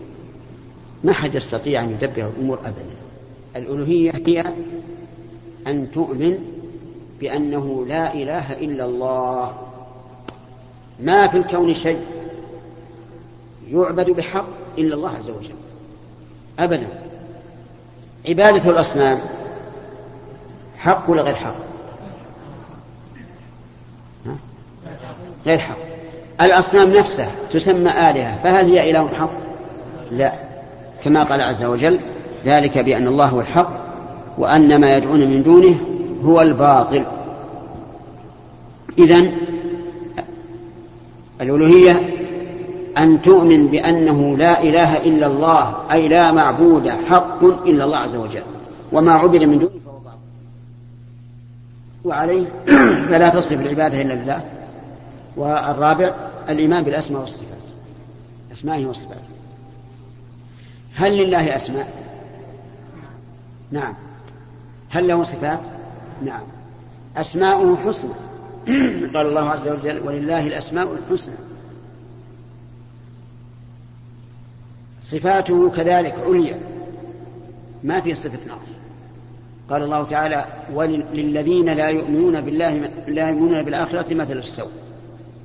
ما 1.04 1.14
حد 1.14 1.36
يستطيع 1.36 1.84
أن 1.84 1.90
يدبر 1.90 2.30
الأمور 2.38 2.60
أبدا. 2.60 2.96
الألوهية 3.56 4.12
هي 4.28 4.44
أن 5.68 5.92
تؤمن 5.92 6.38
بأنه 7.20 7.86
لا 7.88 8.14
إله 8.14 8.54
إلا 8.54 8.86
الله. 8.86 9.54
ما 11.00 11.28
في 11.28 11.38
الكون 11.38 11.74
شيء 11.74 12.02
يعبد 13.72 14.10
بحق 14.10 14.48
إلا 14.78 14.96
الله 14.96 15.10
عز 15.10 15.30
وجل. 15.30 15.56
أبدا. 16.60 16.88
عبادة 18.28 18.70
الأصنام 18.70 19.20
حق 20.78 21.10
ولا 21.10 21.22
غير 21.22 21.36
حق؟ 21.36 21.69
غير 25.46 25.58
حق. 25.58 25.78
الأصنام 26.42 26.94
نفسها 26.94 27.32
تسمى 27.54 27.90
آلهة 27.90 28.40
فهل 28.44 28.66
هي 28.66 28.92
إله 28.92 29.08
حق؟ 29.08 29.32
لا. 30.12 30.34
كما 31.04 31.24
قال 31.24 31.42
عز 31.42 31.64
وجل 31.64 32.00
ذلك 32.46 32.78
بأن 32.78 33.08
الله 33.08 33.26
هو 33.26 33.40
الحق 33.40 33.70
وأن 34.38 34.82
ما 34.82 34.98
يدعون 34.98 35.20
من 35.20 35.44
دونه 35.44 35.76
هو 36.24 36.42
الباطل. 36.42 37.04
إذن 38.98 39.32
الألوهية 41.42 42.02
أن 42.98 43.22
تؤمن 43.22 43.68
بأنه 43.68 44.38
لا 44.38 44.64
إله 44.64 44.98
إلا 44.98 45.28
الله 45.28 45.76
أي 45.92 46.08
لا 46.08 46.32
معبود 46.32 46.90
حق 46.90 47.44
إلا 47.44 47.86
الله 47.86 47.98
عز 47.98 48.16
وجل 48.16 48.42
وما 48.92 49.12
عبد 49.12 49.44
من 49.44 49.60
دونه 49.60 49.72
فهو 49.86 50.00
باطل. 50.00 50.18
وعليه 52.06 52.46
فلا 53.10 53.30
تصرف 53.30 53.62
العبادة 53.62 54.02
إلا 54.02 54.14
لله. 54.14 54.42
والرابع 55.36 56.16
الإيمان 56.50 56.84
بالأسماء 56.84 57.22
والصفات. 57.22 57.60
أسمائه 58.52 58.86
وصفاته. 58.86 59.30
هل 60.96 61.18
لله 61.18 61.56
أسماء؟ 61.56 62.04
نعم. 63.72 63.94
هل 64.90 65.08
له 65.08 65.24
صفات؟ 65.24 65.60
نعم. 66.26 66.44
أسماؤه 67.18 67.78
حسنى. 67.78 68.14
قال 69.16 69.28
الله 69.28 69.50
عز 69.50 69.68
وجل 69.68 70.08
ولله 70.08 70.48
الأسماء 70.48 70.94
الحسنى. 70.94 71.36
صفاته 75.04 75.70
كذلك 75.70 76.16
عليا. 76.28 76.60
ما 77.84 78.02
في 78.02 78.16
صفة 78.16 78.40
نقص. 78.48 78.70
قال 79.70 79.84
الله 79.84 80.04
تعالى 80.04 80.46
وللذين 80.74 81.70
لا 81.70 81.88
يؤمنون 81.88 82.42
بالله 82.42 82.92
لا 83.08 83.30
يؤمنون 83.30 83.64
بالآخرة 83.64 84.14
مثل 84.14 84.38
السوء. 84.38 84.89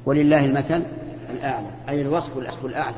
ولله 0.07 0.45
المثل 0.45 0.87
الأعلى 1.31 1.71
أي 1.89 2.01
الوصف 2.01 2.65
الأعلى. 2.65 2.97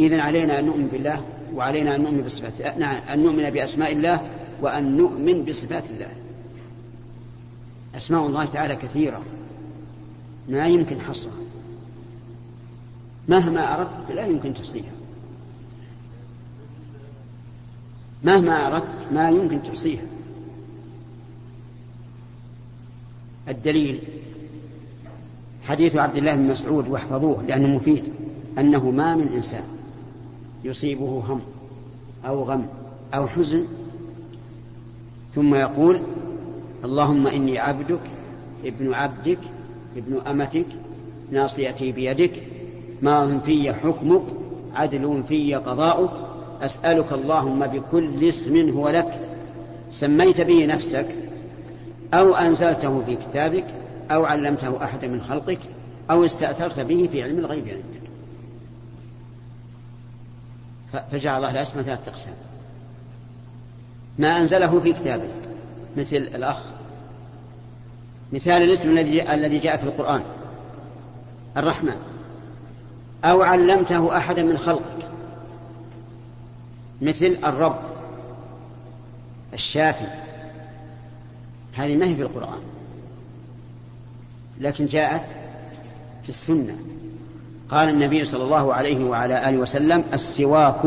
إذن 0.00 0.20
علينا 0.20 0.58
أن 0.58 0.64
نؤمن 0.64 0.86
بالله 0.86 1.24
وعلينا 1.54 1.96
أن 1.96 2.02
نؤمن 2.02 2.22
بصفات 2.22 2.78
نعم 2.78 2.96
أن 2.96 3.22
نؤمن 3.22 3.50
بأسماء 3.50 3.92
الله 3.92 4.30
وأن 4.62 4.96
نؤمن 4.96 5.44
بصفات 5.44 5.90
الله. 5.90 6.10
أسماء 7.96 8.26
الله 8.26 8.44
تعالى 8.44 8.76
كثيرة 8.76 9.22
ما 10.48 10.66
يمكن 10.66 11.00
حصرها. 11.00 11.32
مهما 13.28 13.74
أردت 13.74 14.10
لا 14.10 14.26
يمكن 14.26 14.54
تحصيها. 14.54 14.92
مهما 18.24 18.66
أردت 18.66 19.12
ما 19.12 19.30
يمكن 19.30 19.62
تحصيها. 19.62 20.02
الدليل 23.48 24.00
حديث 25.68 25.96
عبد 25.96 26.16
الله 26.16 26.34
بن 26.34 26.50
مسعود 26.50 26.88
واحفظوه 26.88 27.42
لأنه 27.48 27.68
مفيد 27.68 28.04
أنه 28.58 28.90
ما 28.90 29.16
من 29.16 29.28
إنسان 29.36 29.64
يصيبه 30.64 31.22
هم 31.28 31.40
أو 32.26 32.42
غم 32.42 32.66
أو 33.14 33.28
حزن 33.28 33.64
ثم 35.34 35.54
يقول 35.54 36.00
اللهم 36.84 37.26
إني 37.26 37.58
عبدك 37.58 38.00
ابن 38.64 38.94
عبدك 38.94 39.38
ابن 39.96 40.20
أمتك 40.26 40.66
ناصيتي 41.32 41.92
بيدك 41.92 42.32
ماض 43.02 43.40
في 43.40 43.72
حكمك 43.72 44.22
عدل 44.74 45.22
في 45.28 45.54
قضاؤك 45.54 46.10
أسألك 46.62 47.12
اللهم 47.12 47.66
بكل 47.66 48.28
اسم 48.28 48.68
هو 48.68 48.88
لك 48.88 49.20
سميت 49.90 50.40
به 50.40 50.66
نفسك 50.66 51.06
أو 52.14 52.34
أنزلته 52.34 53.02
في 53.06 53.16
كتابك 53.16 53.64
أو 54.10 54.24
علمته 54.24 54.84
أحد 54.84 55.04
من 55.04 55.20
خلقك 55.20 55.60
أو 56.10 56.24
استأثرت 56.24 56.80
به 56.80 57.08
في 57.12 57.22
علم 57.22 57.38
الغيب 57.38 57.68
عندك 57.68 58.08
فجعل 61.10 61.36
الله 61.36 61.50
الأسماء 61.50 61.84
ثلاثة 61.84 62.12
أقسام. 62.12 62.34
ما 64.18 64.40
أنزله 64.40 64.80
في 64.80 64.92
كتابه 64.92 65.28
مثل 65.96 66.16
الأخ. 66.16 66.58
مثال 68.32 68.62
الاسم 68.62 68.90
الذي 68.90 69.34
الذي 69.34 69.58
جاء 69.58 69.76
في 69.76 69.84
القرآن 69.84 70.22
الرحمن. 71.56 71.96
أو 73.24 73.42
علمته 73.42 74.16
أحدا 74.16 74.42
من 74.42 74.58
خلقك 74.58 75.08
مثل 77.02 77.38
الرب 77.44 77.80
الشافي. 79.54 80.06
هذه 81.74 81.96
ما 81.96 82.06
هي 82.06 82.16
في 82.16 82.22
القرآن. 82.22 82.60
لكن 84.60 84.86
جاءت 84.86 85.22
في 86.22 86.28
السنة. 86.28 86.76
قال 87.70 87.88
النبي 87.88 88.24
صلى 88.24 88.42
الله 88.42 88.74
عليه 88.74 89.04
وعلى 89.04 89.48
آله 89.48 89.58
وسلم 89.58 90.04
السواك 90.12 90.80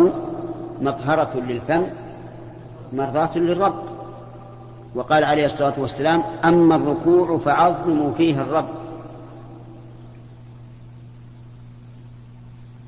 مطهرة 0.82 1.40
للفم 1.48 1.84
مرضاة 2.94 3.38
للرب. 3.38 3.84
وقال 4.96 5.24
عليه 5.24 5.46
الصلاة 5.46 5.74
والسلام 5.78 6.24
أما 6.46 6.76
الركوع 6.76 7.38
فعظموا 7.38 8.14
فيه 8.14 8.42
الرب. 8.42 8.70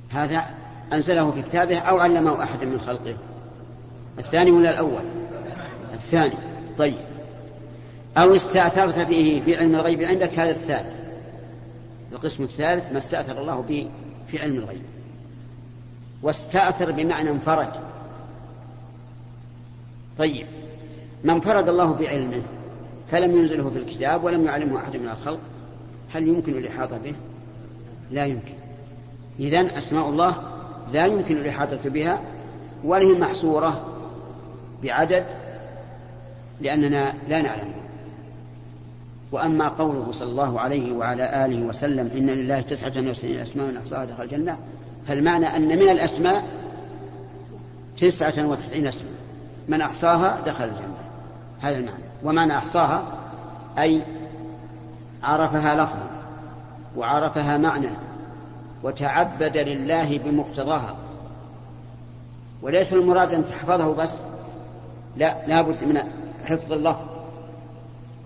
هذا 0.10 0.46
أنزله 0.94 1.32
في 1.32 1.42
كتابه 1.42 1.78
أو 1.78 2.00
علمه 2.00 2.44
أحد 2.44 2.64
من 2.64 2.80
خلقه. 2.80 3.16
الثاني 4.20 4.52
ولا 4.52 4.70
الأول؟ 4.70 5.04
الثاني. 5.94 6.36
طيب. 6.78 6.98
أو 8.18 8.36
استأثرت 8.36 9.00
فيه 9.00 9.42
في 9.42 9.56
علم 9.56 9.76
الغيب 9.76 10.04
عندك 10.04 10.40
هذا 10.40 10.52
الثالث. 10.52 11.04
القسم 12.12 12.44
الثالث 12.44 12.92
ما 12.92 12.98
استأثر 12.98 13.42
الله 13.42 13.62
به 13.62 13.90
في 14.28 14.40
علم 14.40 14.56
الغيب. 14.56 14.82
واستأثر 16.22 16.92
بمعنى 16.92 17.30
انفرد. 17.30 17.70
طيب 20.18 20.48
من 21.24 21.40
فرد 21.40 21.70
الله 21.70 21.94
بعلمه 21.94 22.42
فلم 23.12 23.38
ينزله 23.38 23.70
في 23.70 23.78
الكتاب 23.78 24.24
ولم 24.24 24.46
يعلمه 24.46 24.80
أحد 24.80 24.98
من 24.98 25.10
الخلق 25.10 25.40
هل 26.14 26.28
يمكن 26.28 26.58
الإحاطة 26.58 26.98
به؟ 26.98 27.16
لا 28.12 28.26
يمكن. 28.26 28.54
إذن 29.40 29.66
أسماء 29.66 30.10
الله 30.10 30.36
لا 30.94 31.06
يمكن 31.06 31.38
الإحاطة 31.38 31.90
بها 31.90 32.22
ولا 32.84 33.06
هي 33.06 33.20
محصورة 33.20 33.86
بعدد 34.84 35.26
لأننا 36.62 37.14
لا 37.30 37.42
نعلمها 37.42 37.83
وأما 39.34 39.68
قوله 39.68 40.12
صلى 40.12 40.30
الله 40.30 40.60
عليه 40.60 40.94
وعلى 40.94 41.46
آله 41.46 41.66
وسلم 41.66 42.12
إن 42.18 42.30
لله 42.30 42.62
تسعة 42.62 42.94
وتسعين 42.98 43.40
أسماء 43.40 43.68
من 43.68 43.78
أحصاها 43.78 44.06
دخل 44.06 44.24
الجنة 44.24 44.58
فالمعنى 45.08 45.56
أن 45.56 45.68
من 45.68 45.90
الأسماء 45.90 46.44
تسعة 47.98 48.48
وتسعين 48.48 48.88
اسما 48.88 49.10
من 49.68 49.82
أحصاها 49.82 50.42
دخل 50.46 50.64
الجنة 50.64 50.98
هذا 51.62 51.78
المعنى. 51.78 52.04
ومعنى 52.24 52.58
أحصاها 52.58 53.04
أي 53.78 54.02
عرفها 55.24 55.76
لفظا 55.76 56.10
وعرفها 56.98 57.58
معنى 57.58 57.90
وتعبد 58.84 59.58
لله 59.58 60.18
بمقتضاها. 60.18 60.96
وليس 62.62 62.94
المراد 62.94 63.34
أن 63.34 63.46
تحفظه 63.46 63.96
بس 63.96 64.12
لا 65.18 65.48
لابد 65.48 65.84
من 65.84 66.00
حفظ 66.46 66.74
اللفظ. 66.74 67.06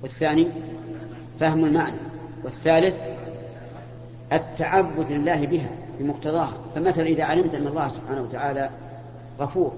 والثاني 0.03 0.47
فهم 1.39 1.65
المعنى. 1.65 1.97
والثالث 2.43 2.97
التعبد 4.33 5.11
لله 5.11 5.45
بها 5.45 5.69
بمقتضاها. 5.99 6.53
فمثلا 6.75 7.05
إذا 7.05 7.23
علمت 7.23 7.55
أن 7.55 7.67
الله 7.67 7.89
سبحانه 7.89 8.21
وتعالى 8.21 8.69
غفور 9.39 9.73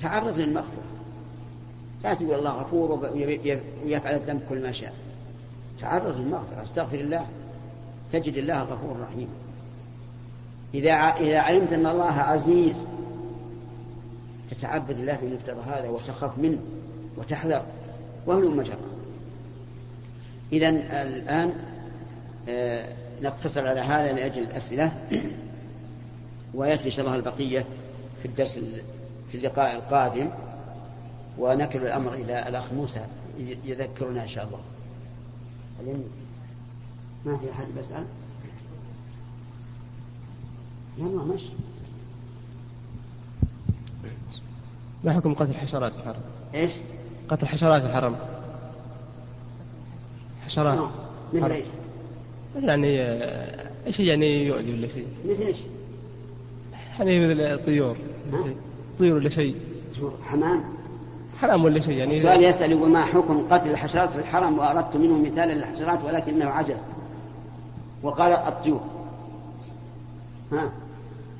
تعرض 0.00 0.38
للمغفرة. 0.38 0.82
لا 2.04 2.14
تقول 2.14 2.34
الله 2.34 2.50
غفور 2.50 3.10
ويفعل 3.84 4.14
الذنب 4.14 4.42
كل 4.48 4.62
ما 4.62 4.72
شاء. 4.72 4.94
تعرض 5.78 6.20
للمغفرة. 6.20 6.62
استغفر 6.62 7.00
الله 7.00 7.26
تجد 8.12 8.36
الله 8.36 8.62
غفور 8.62 8.96
رحيم. 9.00 9.28
إذا 10.74 10.92
إذا 10.92 11.38
علمت 11.38 11.72
أن 11.72 11.86
الله 11.86 12.12
عزيز 12.12 12.76
تتعبد 14.50 14.98
الله 14.98 15.18
بمقتضى 15.22 15.70
هذا 15.70 15.88
وتخاف 15.88 16.38
منه 16.38 16.58
وتحذر. 17.16 17.62
وهلم 18.26 18.56
مجرى. 18.56 18.76
إذا 20.52 20.68
الآن 21.02 21.52
آه، 22.48 22.88
نقتصر 23.22 23.68
على 23.68 23.80
هذا 23.80 24.12
لأجل 24.12 24.42
الأسئلة. 24.42 24.92
ويأتي 26.54 26.86
إن 26.86 26.90
شاء 26.90 27.06
الله 27.06 27.16
البقية 27.16 27.66
في 28.22 28.28
الدرس 28.28 28.58
في 29.32 29.34
اللقاء 29.34 29.76
القادم. 29.76 30.30
ونكل 31.38 31.78
الأمر 31.78 32.14
إلى 32.14 32.48
الأخ 32.48 32.72
موسى 32.72 33.00
يذكرنا 33.64 34.22
إن 34.22 34.28
شاء 34.28 34.44
الله. 34.44 34.60
ما 37.26 37.36
في 37.36 37.50
أحد 37.50 37.66
بسأل 37.78 38.04
يلا 40.98 41.24
ماشي. 41.24 41.48
ما 45.04 45.12
حكم 45.12 45.34
قتل 45.34 45.50
الحشرات 45.50 45.92
في 45.92 45.98
الحرم؟ 45.98 46.20
إيش؟ 46.54 46.72
قتل 47.28 47.42
الحشرات 47.42 47.82
في 47.82 47.88
الحرم. 47.88 48.16
حشرات. 50.44 50.78
مثل 51.32 51.50
إيش؟ 51.50 51.66
مثل 52.56 52.68
يعني 52.68 53.00
إيش 53.86 54.00
يعني 54.00 54.46
يؤذي 54.46 54.72
ولا 54.72 54.88
شيء؟ 54.88 55.06
مثل 55.28 55.42
إيش؟ 55.42 55.56
يعني 56.98 57.28
مثل 57.28 57.40
الطيور 57.40 57.96
طيور 58.98 59.16
ولا 59.16 59.28
شيء. 59.28 59.56
حمام؟ 60.22 60.64
حرام 61.38 61.64
ولا 61.64 61.80
شيء 61.80 61.94
يعني 61.94 62.16
السؤال 62.16 62.44
يسأل 62.44 62.74
وما 62.74 63.04
حكم 63.04 63.48
قتل 63.50 63.70
الحشرات 63.70 64.10
في 64.10 64.18
الحرم؟ 64.18 64.58
وأردت 64.58 64.96
منه 64.96 65.18
مثالا 65.18 65.52
للحشرات 65.52 66.04
ولكنه 66.04 66.44
عجز. 66.44 66.78
وقال 68.02 68.32
الطيور. 68.32 68.80
ها؟ 70.52 70.72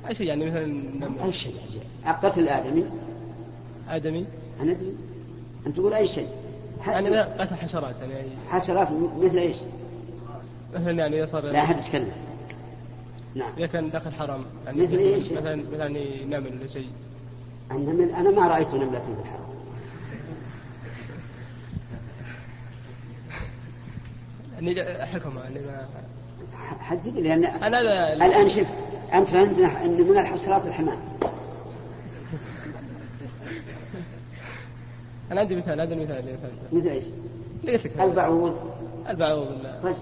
أي 0.07 0.15
شيء 0.15 0.27
يعني 0.27 0.45
مثلا 0.45 1.25
أي 1.25 1.33
شيء 1.33 1.53
قتل 2.23 2.41
الآدمي 2.41 2.83
آدمي. 3.89 4.25
أنا 4.61 4.71
أدري. 4.71 4.93
أن 5.67 5.73
تقول 5.73 5.93
أي 5.93 6.07
شيء. 6.07 6.27
يعني 6.87 7.19
قتل 7.19 7.55
حشرات 7.55 7.95
يعني 8.01 8.29
حشرات 8.49 8.87
مثل 9.21 9.37
إيش؟ 9.37 9.57
مثلا 10.73 10.91
يعني 10.91 11.27
صار 11.27 11.45
لا 11.45 11.63
أحد 11.63 11.77
يتكلم. 11.77 12.11
نعم. 13.35 13.51
إذا 13.57 13.67
كان 13.67 13.89
داخل 13.89 14.11
حرم 14.11 14.45
يعني 14.65 14.81
مثل 14.81 14.97
إيش؟ 14.97 15.31
مثلا 15.31 15.55
مثلا 15.55 15.87
يعني 15.87 16.25
نمل 16.25 16.57
ولا 16.59 16.67
شيء. 16.67 16.89
النمل 17.71 18.09
أنا 18.09 18.29
ما 18.31 18.47
رأيت 18.47 18.73
نملة 18.73 18.99
في 18.99 19.07
الحرم 19.21 19.43
يعني 24.53 25.05
حكم 25.05 25.37
يعني 25.37 25.59
ما 25.59 25.85
حدد 26.79 27.17
لأن 27.17 27.43
أنا 27.45 28.13
الآن 28.13 28.49
شف 28.49 28.67
أنت 29.13 29.27
فهمت 29.27 29.59
أن 29.59 30.01
من 30.01 30.17
الحشرات 30.17 30.67
الحمام 30.67 30.97
أنا 35.31 35.39
عندي 35.41 35.55
مثال 35.55 35.81
هذا 35.81 35.93
المثال 35.93 36.17
اللي 36.19 36.37
مثل 36.71 36.89
إيش؟ 36.89 37.03
اللي 37.61 37.77
قلت 37.77 37.85
لك 37.85 38.01
البعوض 38.01 38.57
البعوض 39.09 39.47
طيب. 39.83 39.95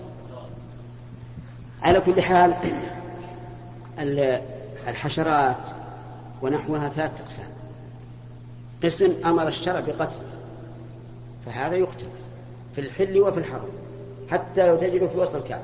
على 1.82 2.02
كل 2.02 2.22
حال 2.22 2.56
الحشرات 4.88 5.70
ونحوها 6.42 6.90
ثلاثة 6.90 7.24
أقسام. 7.24 7.50
قسم 8.84 9.14
أمر 9.26 9.48
الشرع 9.48 9.80
بقتل 9.80 10.20
فهذا 11.46 11.76
يقتل 11.76 12.08
في 12.76 12.82
الحل 12.82 13.20
وفي 13.20 13.38
الحرم 13.38 13.70
حتى 14.32 14.68
لو 14.68 14.78
تجد 14.78 15.08
في 15.08 15.18
وسط 15.18 15.36
الكعبة. 15.36 15.64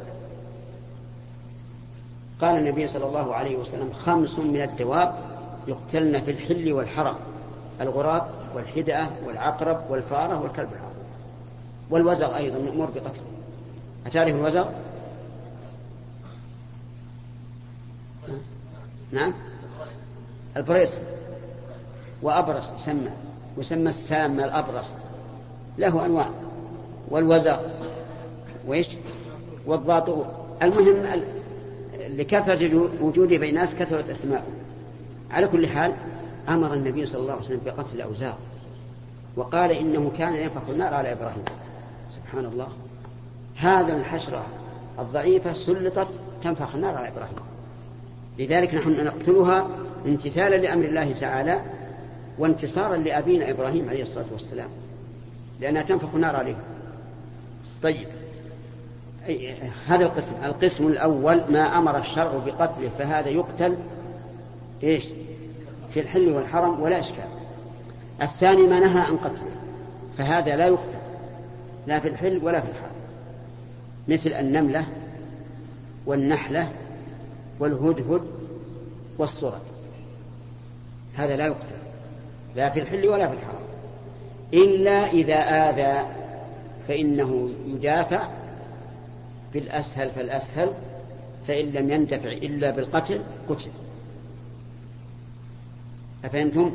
قال 2.42 2.58
النبي 2.58 2.88
صلى 2.88 3.06
الله 3.06 3.36
عليه 3.36 3.56
وسلم 3.56 3.94
خمس 3.94 4.40
من 4.40 4.62
الدواب 4.62 5.16
يقتلن 5.68 6.22
في 6.22 6.32
الحل 6.32 6.74
والحرم. 6.74 7.16
الغراب 7.82 8.28
والحدأة 8.56 9.08
والعقرب 9.26 9.82
والفارة 9.90 10.42
والكلب 10.42 10.70
العقرب 10.72 10.98
والوزغ 11.90 12.38
أيضا 12.38 12.60
مأمور 12.60 12.90
بقتله. 12.96 13.24
أتعرف 14.06 14.36
الوزغ؟ 14.36 14.70
نعم. 19.12 19.34
البريص. 20.58 20.98
وأبرص 22.22 22.72
يسمى. 22.82 23.10
يسمى 23.58 23.90
السام 23.90 24.40
الأبرص. 24.40 24.88
له 25.78 26.06
أنواع. 26.06 26.30
والوزغ. 27.10 27.58
وإيش؟ 28.68 28.88
والضاطور 29.66 30.26
المهم 30.62 31.22
لكثرة 32.00 32.90
وجوده 33.02 33.38
بين 33.38 33.50
الناس 33.50 33.76
كثرت 33.76 34.10
أسماءه 34.10 34.44
على 35.32 35.48
كل 35.48 35.68
حال 35.68 35.94
أمر 36.50 36.74
النبي 36.74 37.06
صلى 37.06 37.22
الله 37.22 37.34
عليه 37.34 37.44
وسلم 37.44 37.62
بقتل 37.66 37.96
الأوزاغ 37.96 38.34
وقال 39.36 39.72
إنه 39.72 40.12
كان 40.18 40.36
ينفخ 40.36 40.70
النار 40.70 40.94
على 40.94 41.12
إبراهيم. 41.12 41.44
سبحان 42.16 42.46
الله. 42.46 42.68
هذا 43.56 43.98
الحشرة 43.98 44.46
الضعيفة 45.00 45.54
سلطت 45.54 46.08
تنفخ 46.44 46.76
النار 46.76 46.96
على 46.96 47.08
إبراهيم. 47.08 47.36
لذلك 48.40 48.74
نحن 48.74 49.06
نقتلها 49.06 49.68
امتثالا 50.06 50.56
لأمر 50.56 50.86
الله 50.86 51.12
تعالى 51.12 51.62
وانتصارا 52.40 52.98
لأبينا 52.98 53.50
إبراهيم 53.50 53.90
عليه 53.90 54.02
الصلاة 54.02 54.26
والسلام 54.32 54.70
لأنها 55.60 55.82
تنفخ 55.82 56.10
النار 56.16 56.36
عليه. 56.36 56.56
طيب. 57.84 58.08
هذا 59.88 60.06
القسم 60.06 60.44
القسم 60.44 60.88
الأول 60.88 61.44
ما 61.50 61.78
أمر 61.78 61.98
الشرع 61.98 62.32
بقتله 62.46 62.90
فهذا 62.90 63.30
يقتل 63.30 63.78
إيش؟ 64.84 65.06
في 65.94 66.00
الحل 66.00 66.30
والحرم 66.30 66.82
ولا 66.82 67.00
إشكال. 67.00 67.30
الثاني 68.22 68.64
ما 68.64 68.80
نهى 68.80 69.02
عن 69.02 69.18
قتله 69.18 69.52
فهذا 70.18 70.56
لا 70.56 70.68
يقتل 70.68 71.00
لا 71.88 72.00
في 72.00 72.08
الحل 72.08 72.40
ولا 72.44 72.62
في 72.62 72.70
الحرم. 72.70 72.92
مثل 74.08 74.34
النملة 74.34 74.86
والنحلة 76.06 76.72
والهدهد 77.60 78.22
والصرد 79.18 79.62
هذا 81.16 81.36
لا 81.36 81.46
يقتل 81.46 81.76
لا 82.56 82.70
في 82.70 82.80
الحل 82.80 83.08
ولا 83.08 83.28
في 83.28 83.34
الحرم. 83.34 83.64
إلا 84.54 85.12
إذا 85.12 85.36
آذى 85.36 86.08
فإنه 86.88 87.50
يدافع 87.68 88.28
بالأسهل 89.54 90.10
فالأسهل 90.10 90.72
فإن 91.48 91.66
لم 91.66 91.92
ينتفع 91.92 92.30
إلا 92.30 92.72
بالقتل 92.72 93.20
قتل. 93.50 93.70
أفهمتم؟ 96.26 96.72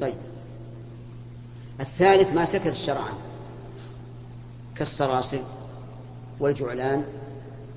طيب. 0.00 0.14
الثالث 1.80 2.32
ما 2.32 2.44
سكت 2.44 2.66
الشرع 2.66 3.00
عنه 3.00 3.18
كالصراصر 4.76 5.40
والجعلان 6.40 7.04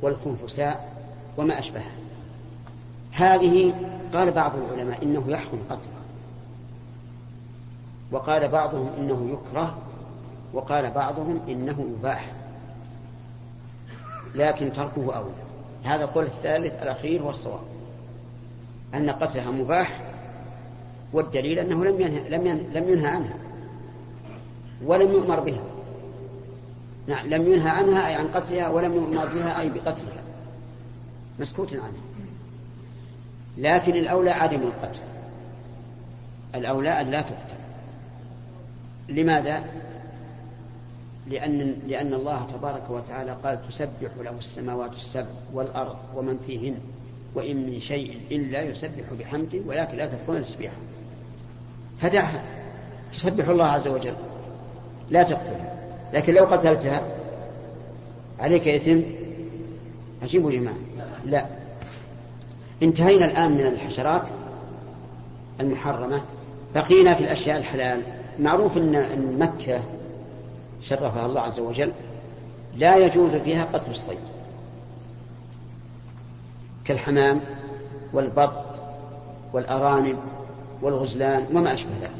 والخنفساء 0.01 0.95
وما 1.37 1.59
أشبهها 1.59 1.91
هذه 3.11 3.73
قال 4.13 4.31
بعض 4.31 4.51
العلماء 4.55 5.03
إنه 5.03 5.23
يحكم 5.27 5.57
قتلها 5.69 6.01
وقال 8.11 8.47
بعضهم 8.47 8.89
إنه 8.97 9.29
يكره 9.33 9.77
وقال 10.53 10.91
بعضهم 10.91 11.39
إنه 11.47 11.95
يباح. 11.97 12.31
لكن 14.35 14.73
تركه 14.73 15.15
أولى. 15.15 15.33
هذا 15.83 16.03
القول 16.03 16.25
الثالث 16.25 16.83
الأخير 16.83 17.21
هو 17.21 17.29
الصواب 17.29 17.61
أن 18.93 19.09
قتلها 19.09 19.51
مباح 19.51 20.10
والدليل 21.13 21.59
أنه 21.59 21.85
لم 21.85 22.01
ينهى, 22.01 22.29
لم 22.29 22.47
ينهى, 22.47 22.63
لم 22.73 22.89
ينهى 22.89 23.07
عنها 23.07 23.35
ولم 24.85 25.11
يؤمر 25.11 25.39
بها. 25.39 25.63
نعم 27.07 27.27
لم 27.27 27.53
ينهى 27.53 27.69
عنها 27.69 28.07
أي 28.07 28.13
عن 28.13 28.27
قتلها 28.27 28.69
ولم 28.69 28.93
يؤمر 28.93 29.25
بها 29.25 29.61
أي 29.61 29.69
بقتلها. 29.69 30.23
مسكوت 31.39 31.73
عنها. 31.73 32.01
لكن 33.57 33.95
الأولى 33.95 34.31
عدم 34.31 34.61
القتل. 34.61 34.99
الأولى 36.55 37.01
أن 37.01 37.11
لا 37.11 37.21
تقتل. 37.21 37.55
لماذا؟ 39.09 39.63
لأن, 41.27 41.75
لأن 41.87 42.13
الله 42.13 42.47
تبارك 42.53 42.89
وتعالى 42.89 43.37
قال 43.43 43.67
تسبح 43.67 44.11
له 44.21 44.31
السماوات 44.31 44.93
السبع 44.93 45.29
والأرض 45.53 45.95
ومن 46.15 46.39
فيهن 46.47 46.77
وإن 47.35 47.65
من 47.65 47.81
شيء 47.81 48.21
إلا 48.31 48.61
يسبح 48.61 49.13
بحمده 49.19 49.59
ولكن 49.65 49.97
لا 49.97 50.05
تفقهون 50.05 50.43
تسبيحه 50.43 50.75
فدعها. 52.01 52.41
تسبح 53.13 53.47
الله 53.47 53.65
عز 53.65 53.87
وجل. 53.87 54.13
لا 55.09 55.23
تقتلها 55.23 55.75
لكن 56.13 56.33
لو 56.33 56.45
قتلتها 56.45 57.01
عليك 58.39 58.67
إثم؟ 58.67 59.01
أجيبوا 60.23 60.51
جماعة 60.51 60.75
لا. 61.25 61.45
انتهينا 62.83 63.25
الآن 63.25 63.51
من 63.51 63.65
الحشرات 63.65 64.29
المحرمة. 65.59 66.21
بقينا 66.75 67.13
في 67.13 67.23
الأشياء 67.23 67.57
الحلال. 67.57 68.01
معروف 68.39 68.77
أن 68.77 69.39
مكة 69.39 69.79
شرفها 70.81 71.25
الله 71.25 71.41
عز 71.41 71.59
وجل. 71.59 71.91
لا 72.77 72.97
يجوز 72.97 73.35
فيها 73.35 73.67
قتل 73.73 73.91
الصيد. 73.91 74.17
كالحمام 76.85 77.39
والبط 78.13 78.65
والأرانب 79.53 80.17
والغزلان 80.81 81.45
وما 81.55 81.73
أشبه 81.73 81.91
ذلك. 82.01 82.11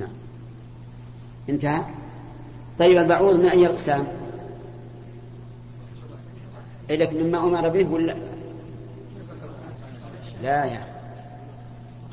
نعم. 0.00 0.12
انتهى؟ 1.48 1.84
طيب 2.78 2.98
البعوض 2.98 3.34
من 3.34 3.48
أي 3.48 3.66
أقسام؟ 3.66 4.06
إيه 6.90 6.96
لكن 6.96 7.24
مما 7.24 7.38
أمر 7.38 7.68
به 7.68 7.92
ولا؟ 7.92 8.14
لا 10.42 10.64
يا 10.64 10.86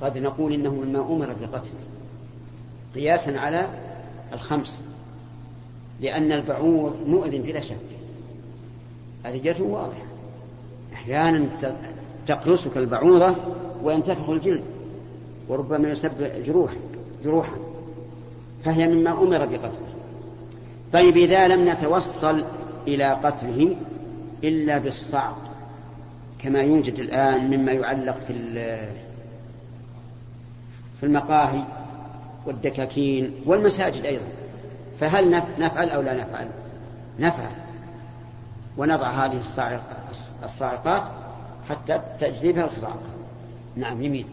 قد 0.02 0.18
نقول 0.18 0.54
إنه 0.54 0.74
مما 0.74 1.00
أمر 1.00 1.36
بقتله. 1.42 1.80
قياسا 2.96 3.32
على 3.32 3.68
الخمس. 4.34 4.84
لأن 6.02 6.32
البعوض 6.32 6.96
مؤذن 7.08 7.42
بلا 7.42 7.60
شك. 7.60 7.76
جهة 9.26 9.62
واضحة. 9.62 10.06
أحيانا 10.94 11.48
تقرصك 12.28 12.78
البعوضة 12.78 13.36
وينتفخ 13.84 14.30
الجلد. 14.30 14.64
وربما 15.48 15.90
يسبب 15.90 16.44
جروح 16.46 16.72
جروحا. 17.24 17.56
فهي 18.66 18.88
مما 18.88 19.12
أمر 19.12 19.46
بقتله. 19.46 19.88
طيب 20.94 21.18
إذا 21.18 21.48
لم 21.48 21.70
نتوصل 21.70 22.46
إلى 22.88 23.12
قتله 23.12 23.76
إلا 24.44 24.78
بالصعق 24.78 25.38
كما 26.40 26.60
يوجد 26.62 27.00
الآن 27.00 27.58
مما 27.58 27.72
يعلق 27.72 28.20
في 28.20 28.34
في 31.00 31.06
المقاهي 31.06 31.64
والدكاكين 32.46 33.34
والمساجد 33.46 34.06
أيضا. 34.06 34.26
فهل 35.00 35.42
نفعل 35.60 35.90
أو 35.90 36.02
لا 36.02 36.14
نفعل؟ 36.14 36.48
نفعل. 37.20 37.52
ونضع 38.78 39.10
هذه 39.10 39.42
الصاعقات 40.44 41.04
حتى 41.70 42.00
تجذبها 42.20 42.66
وتصعقها 42.66 43.12
نعم 43.76 44.02
يمين. 44.02 44.26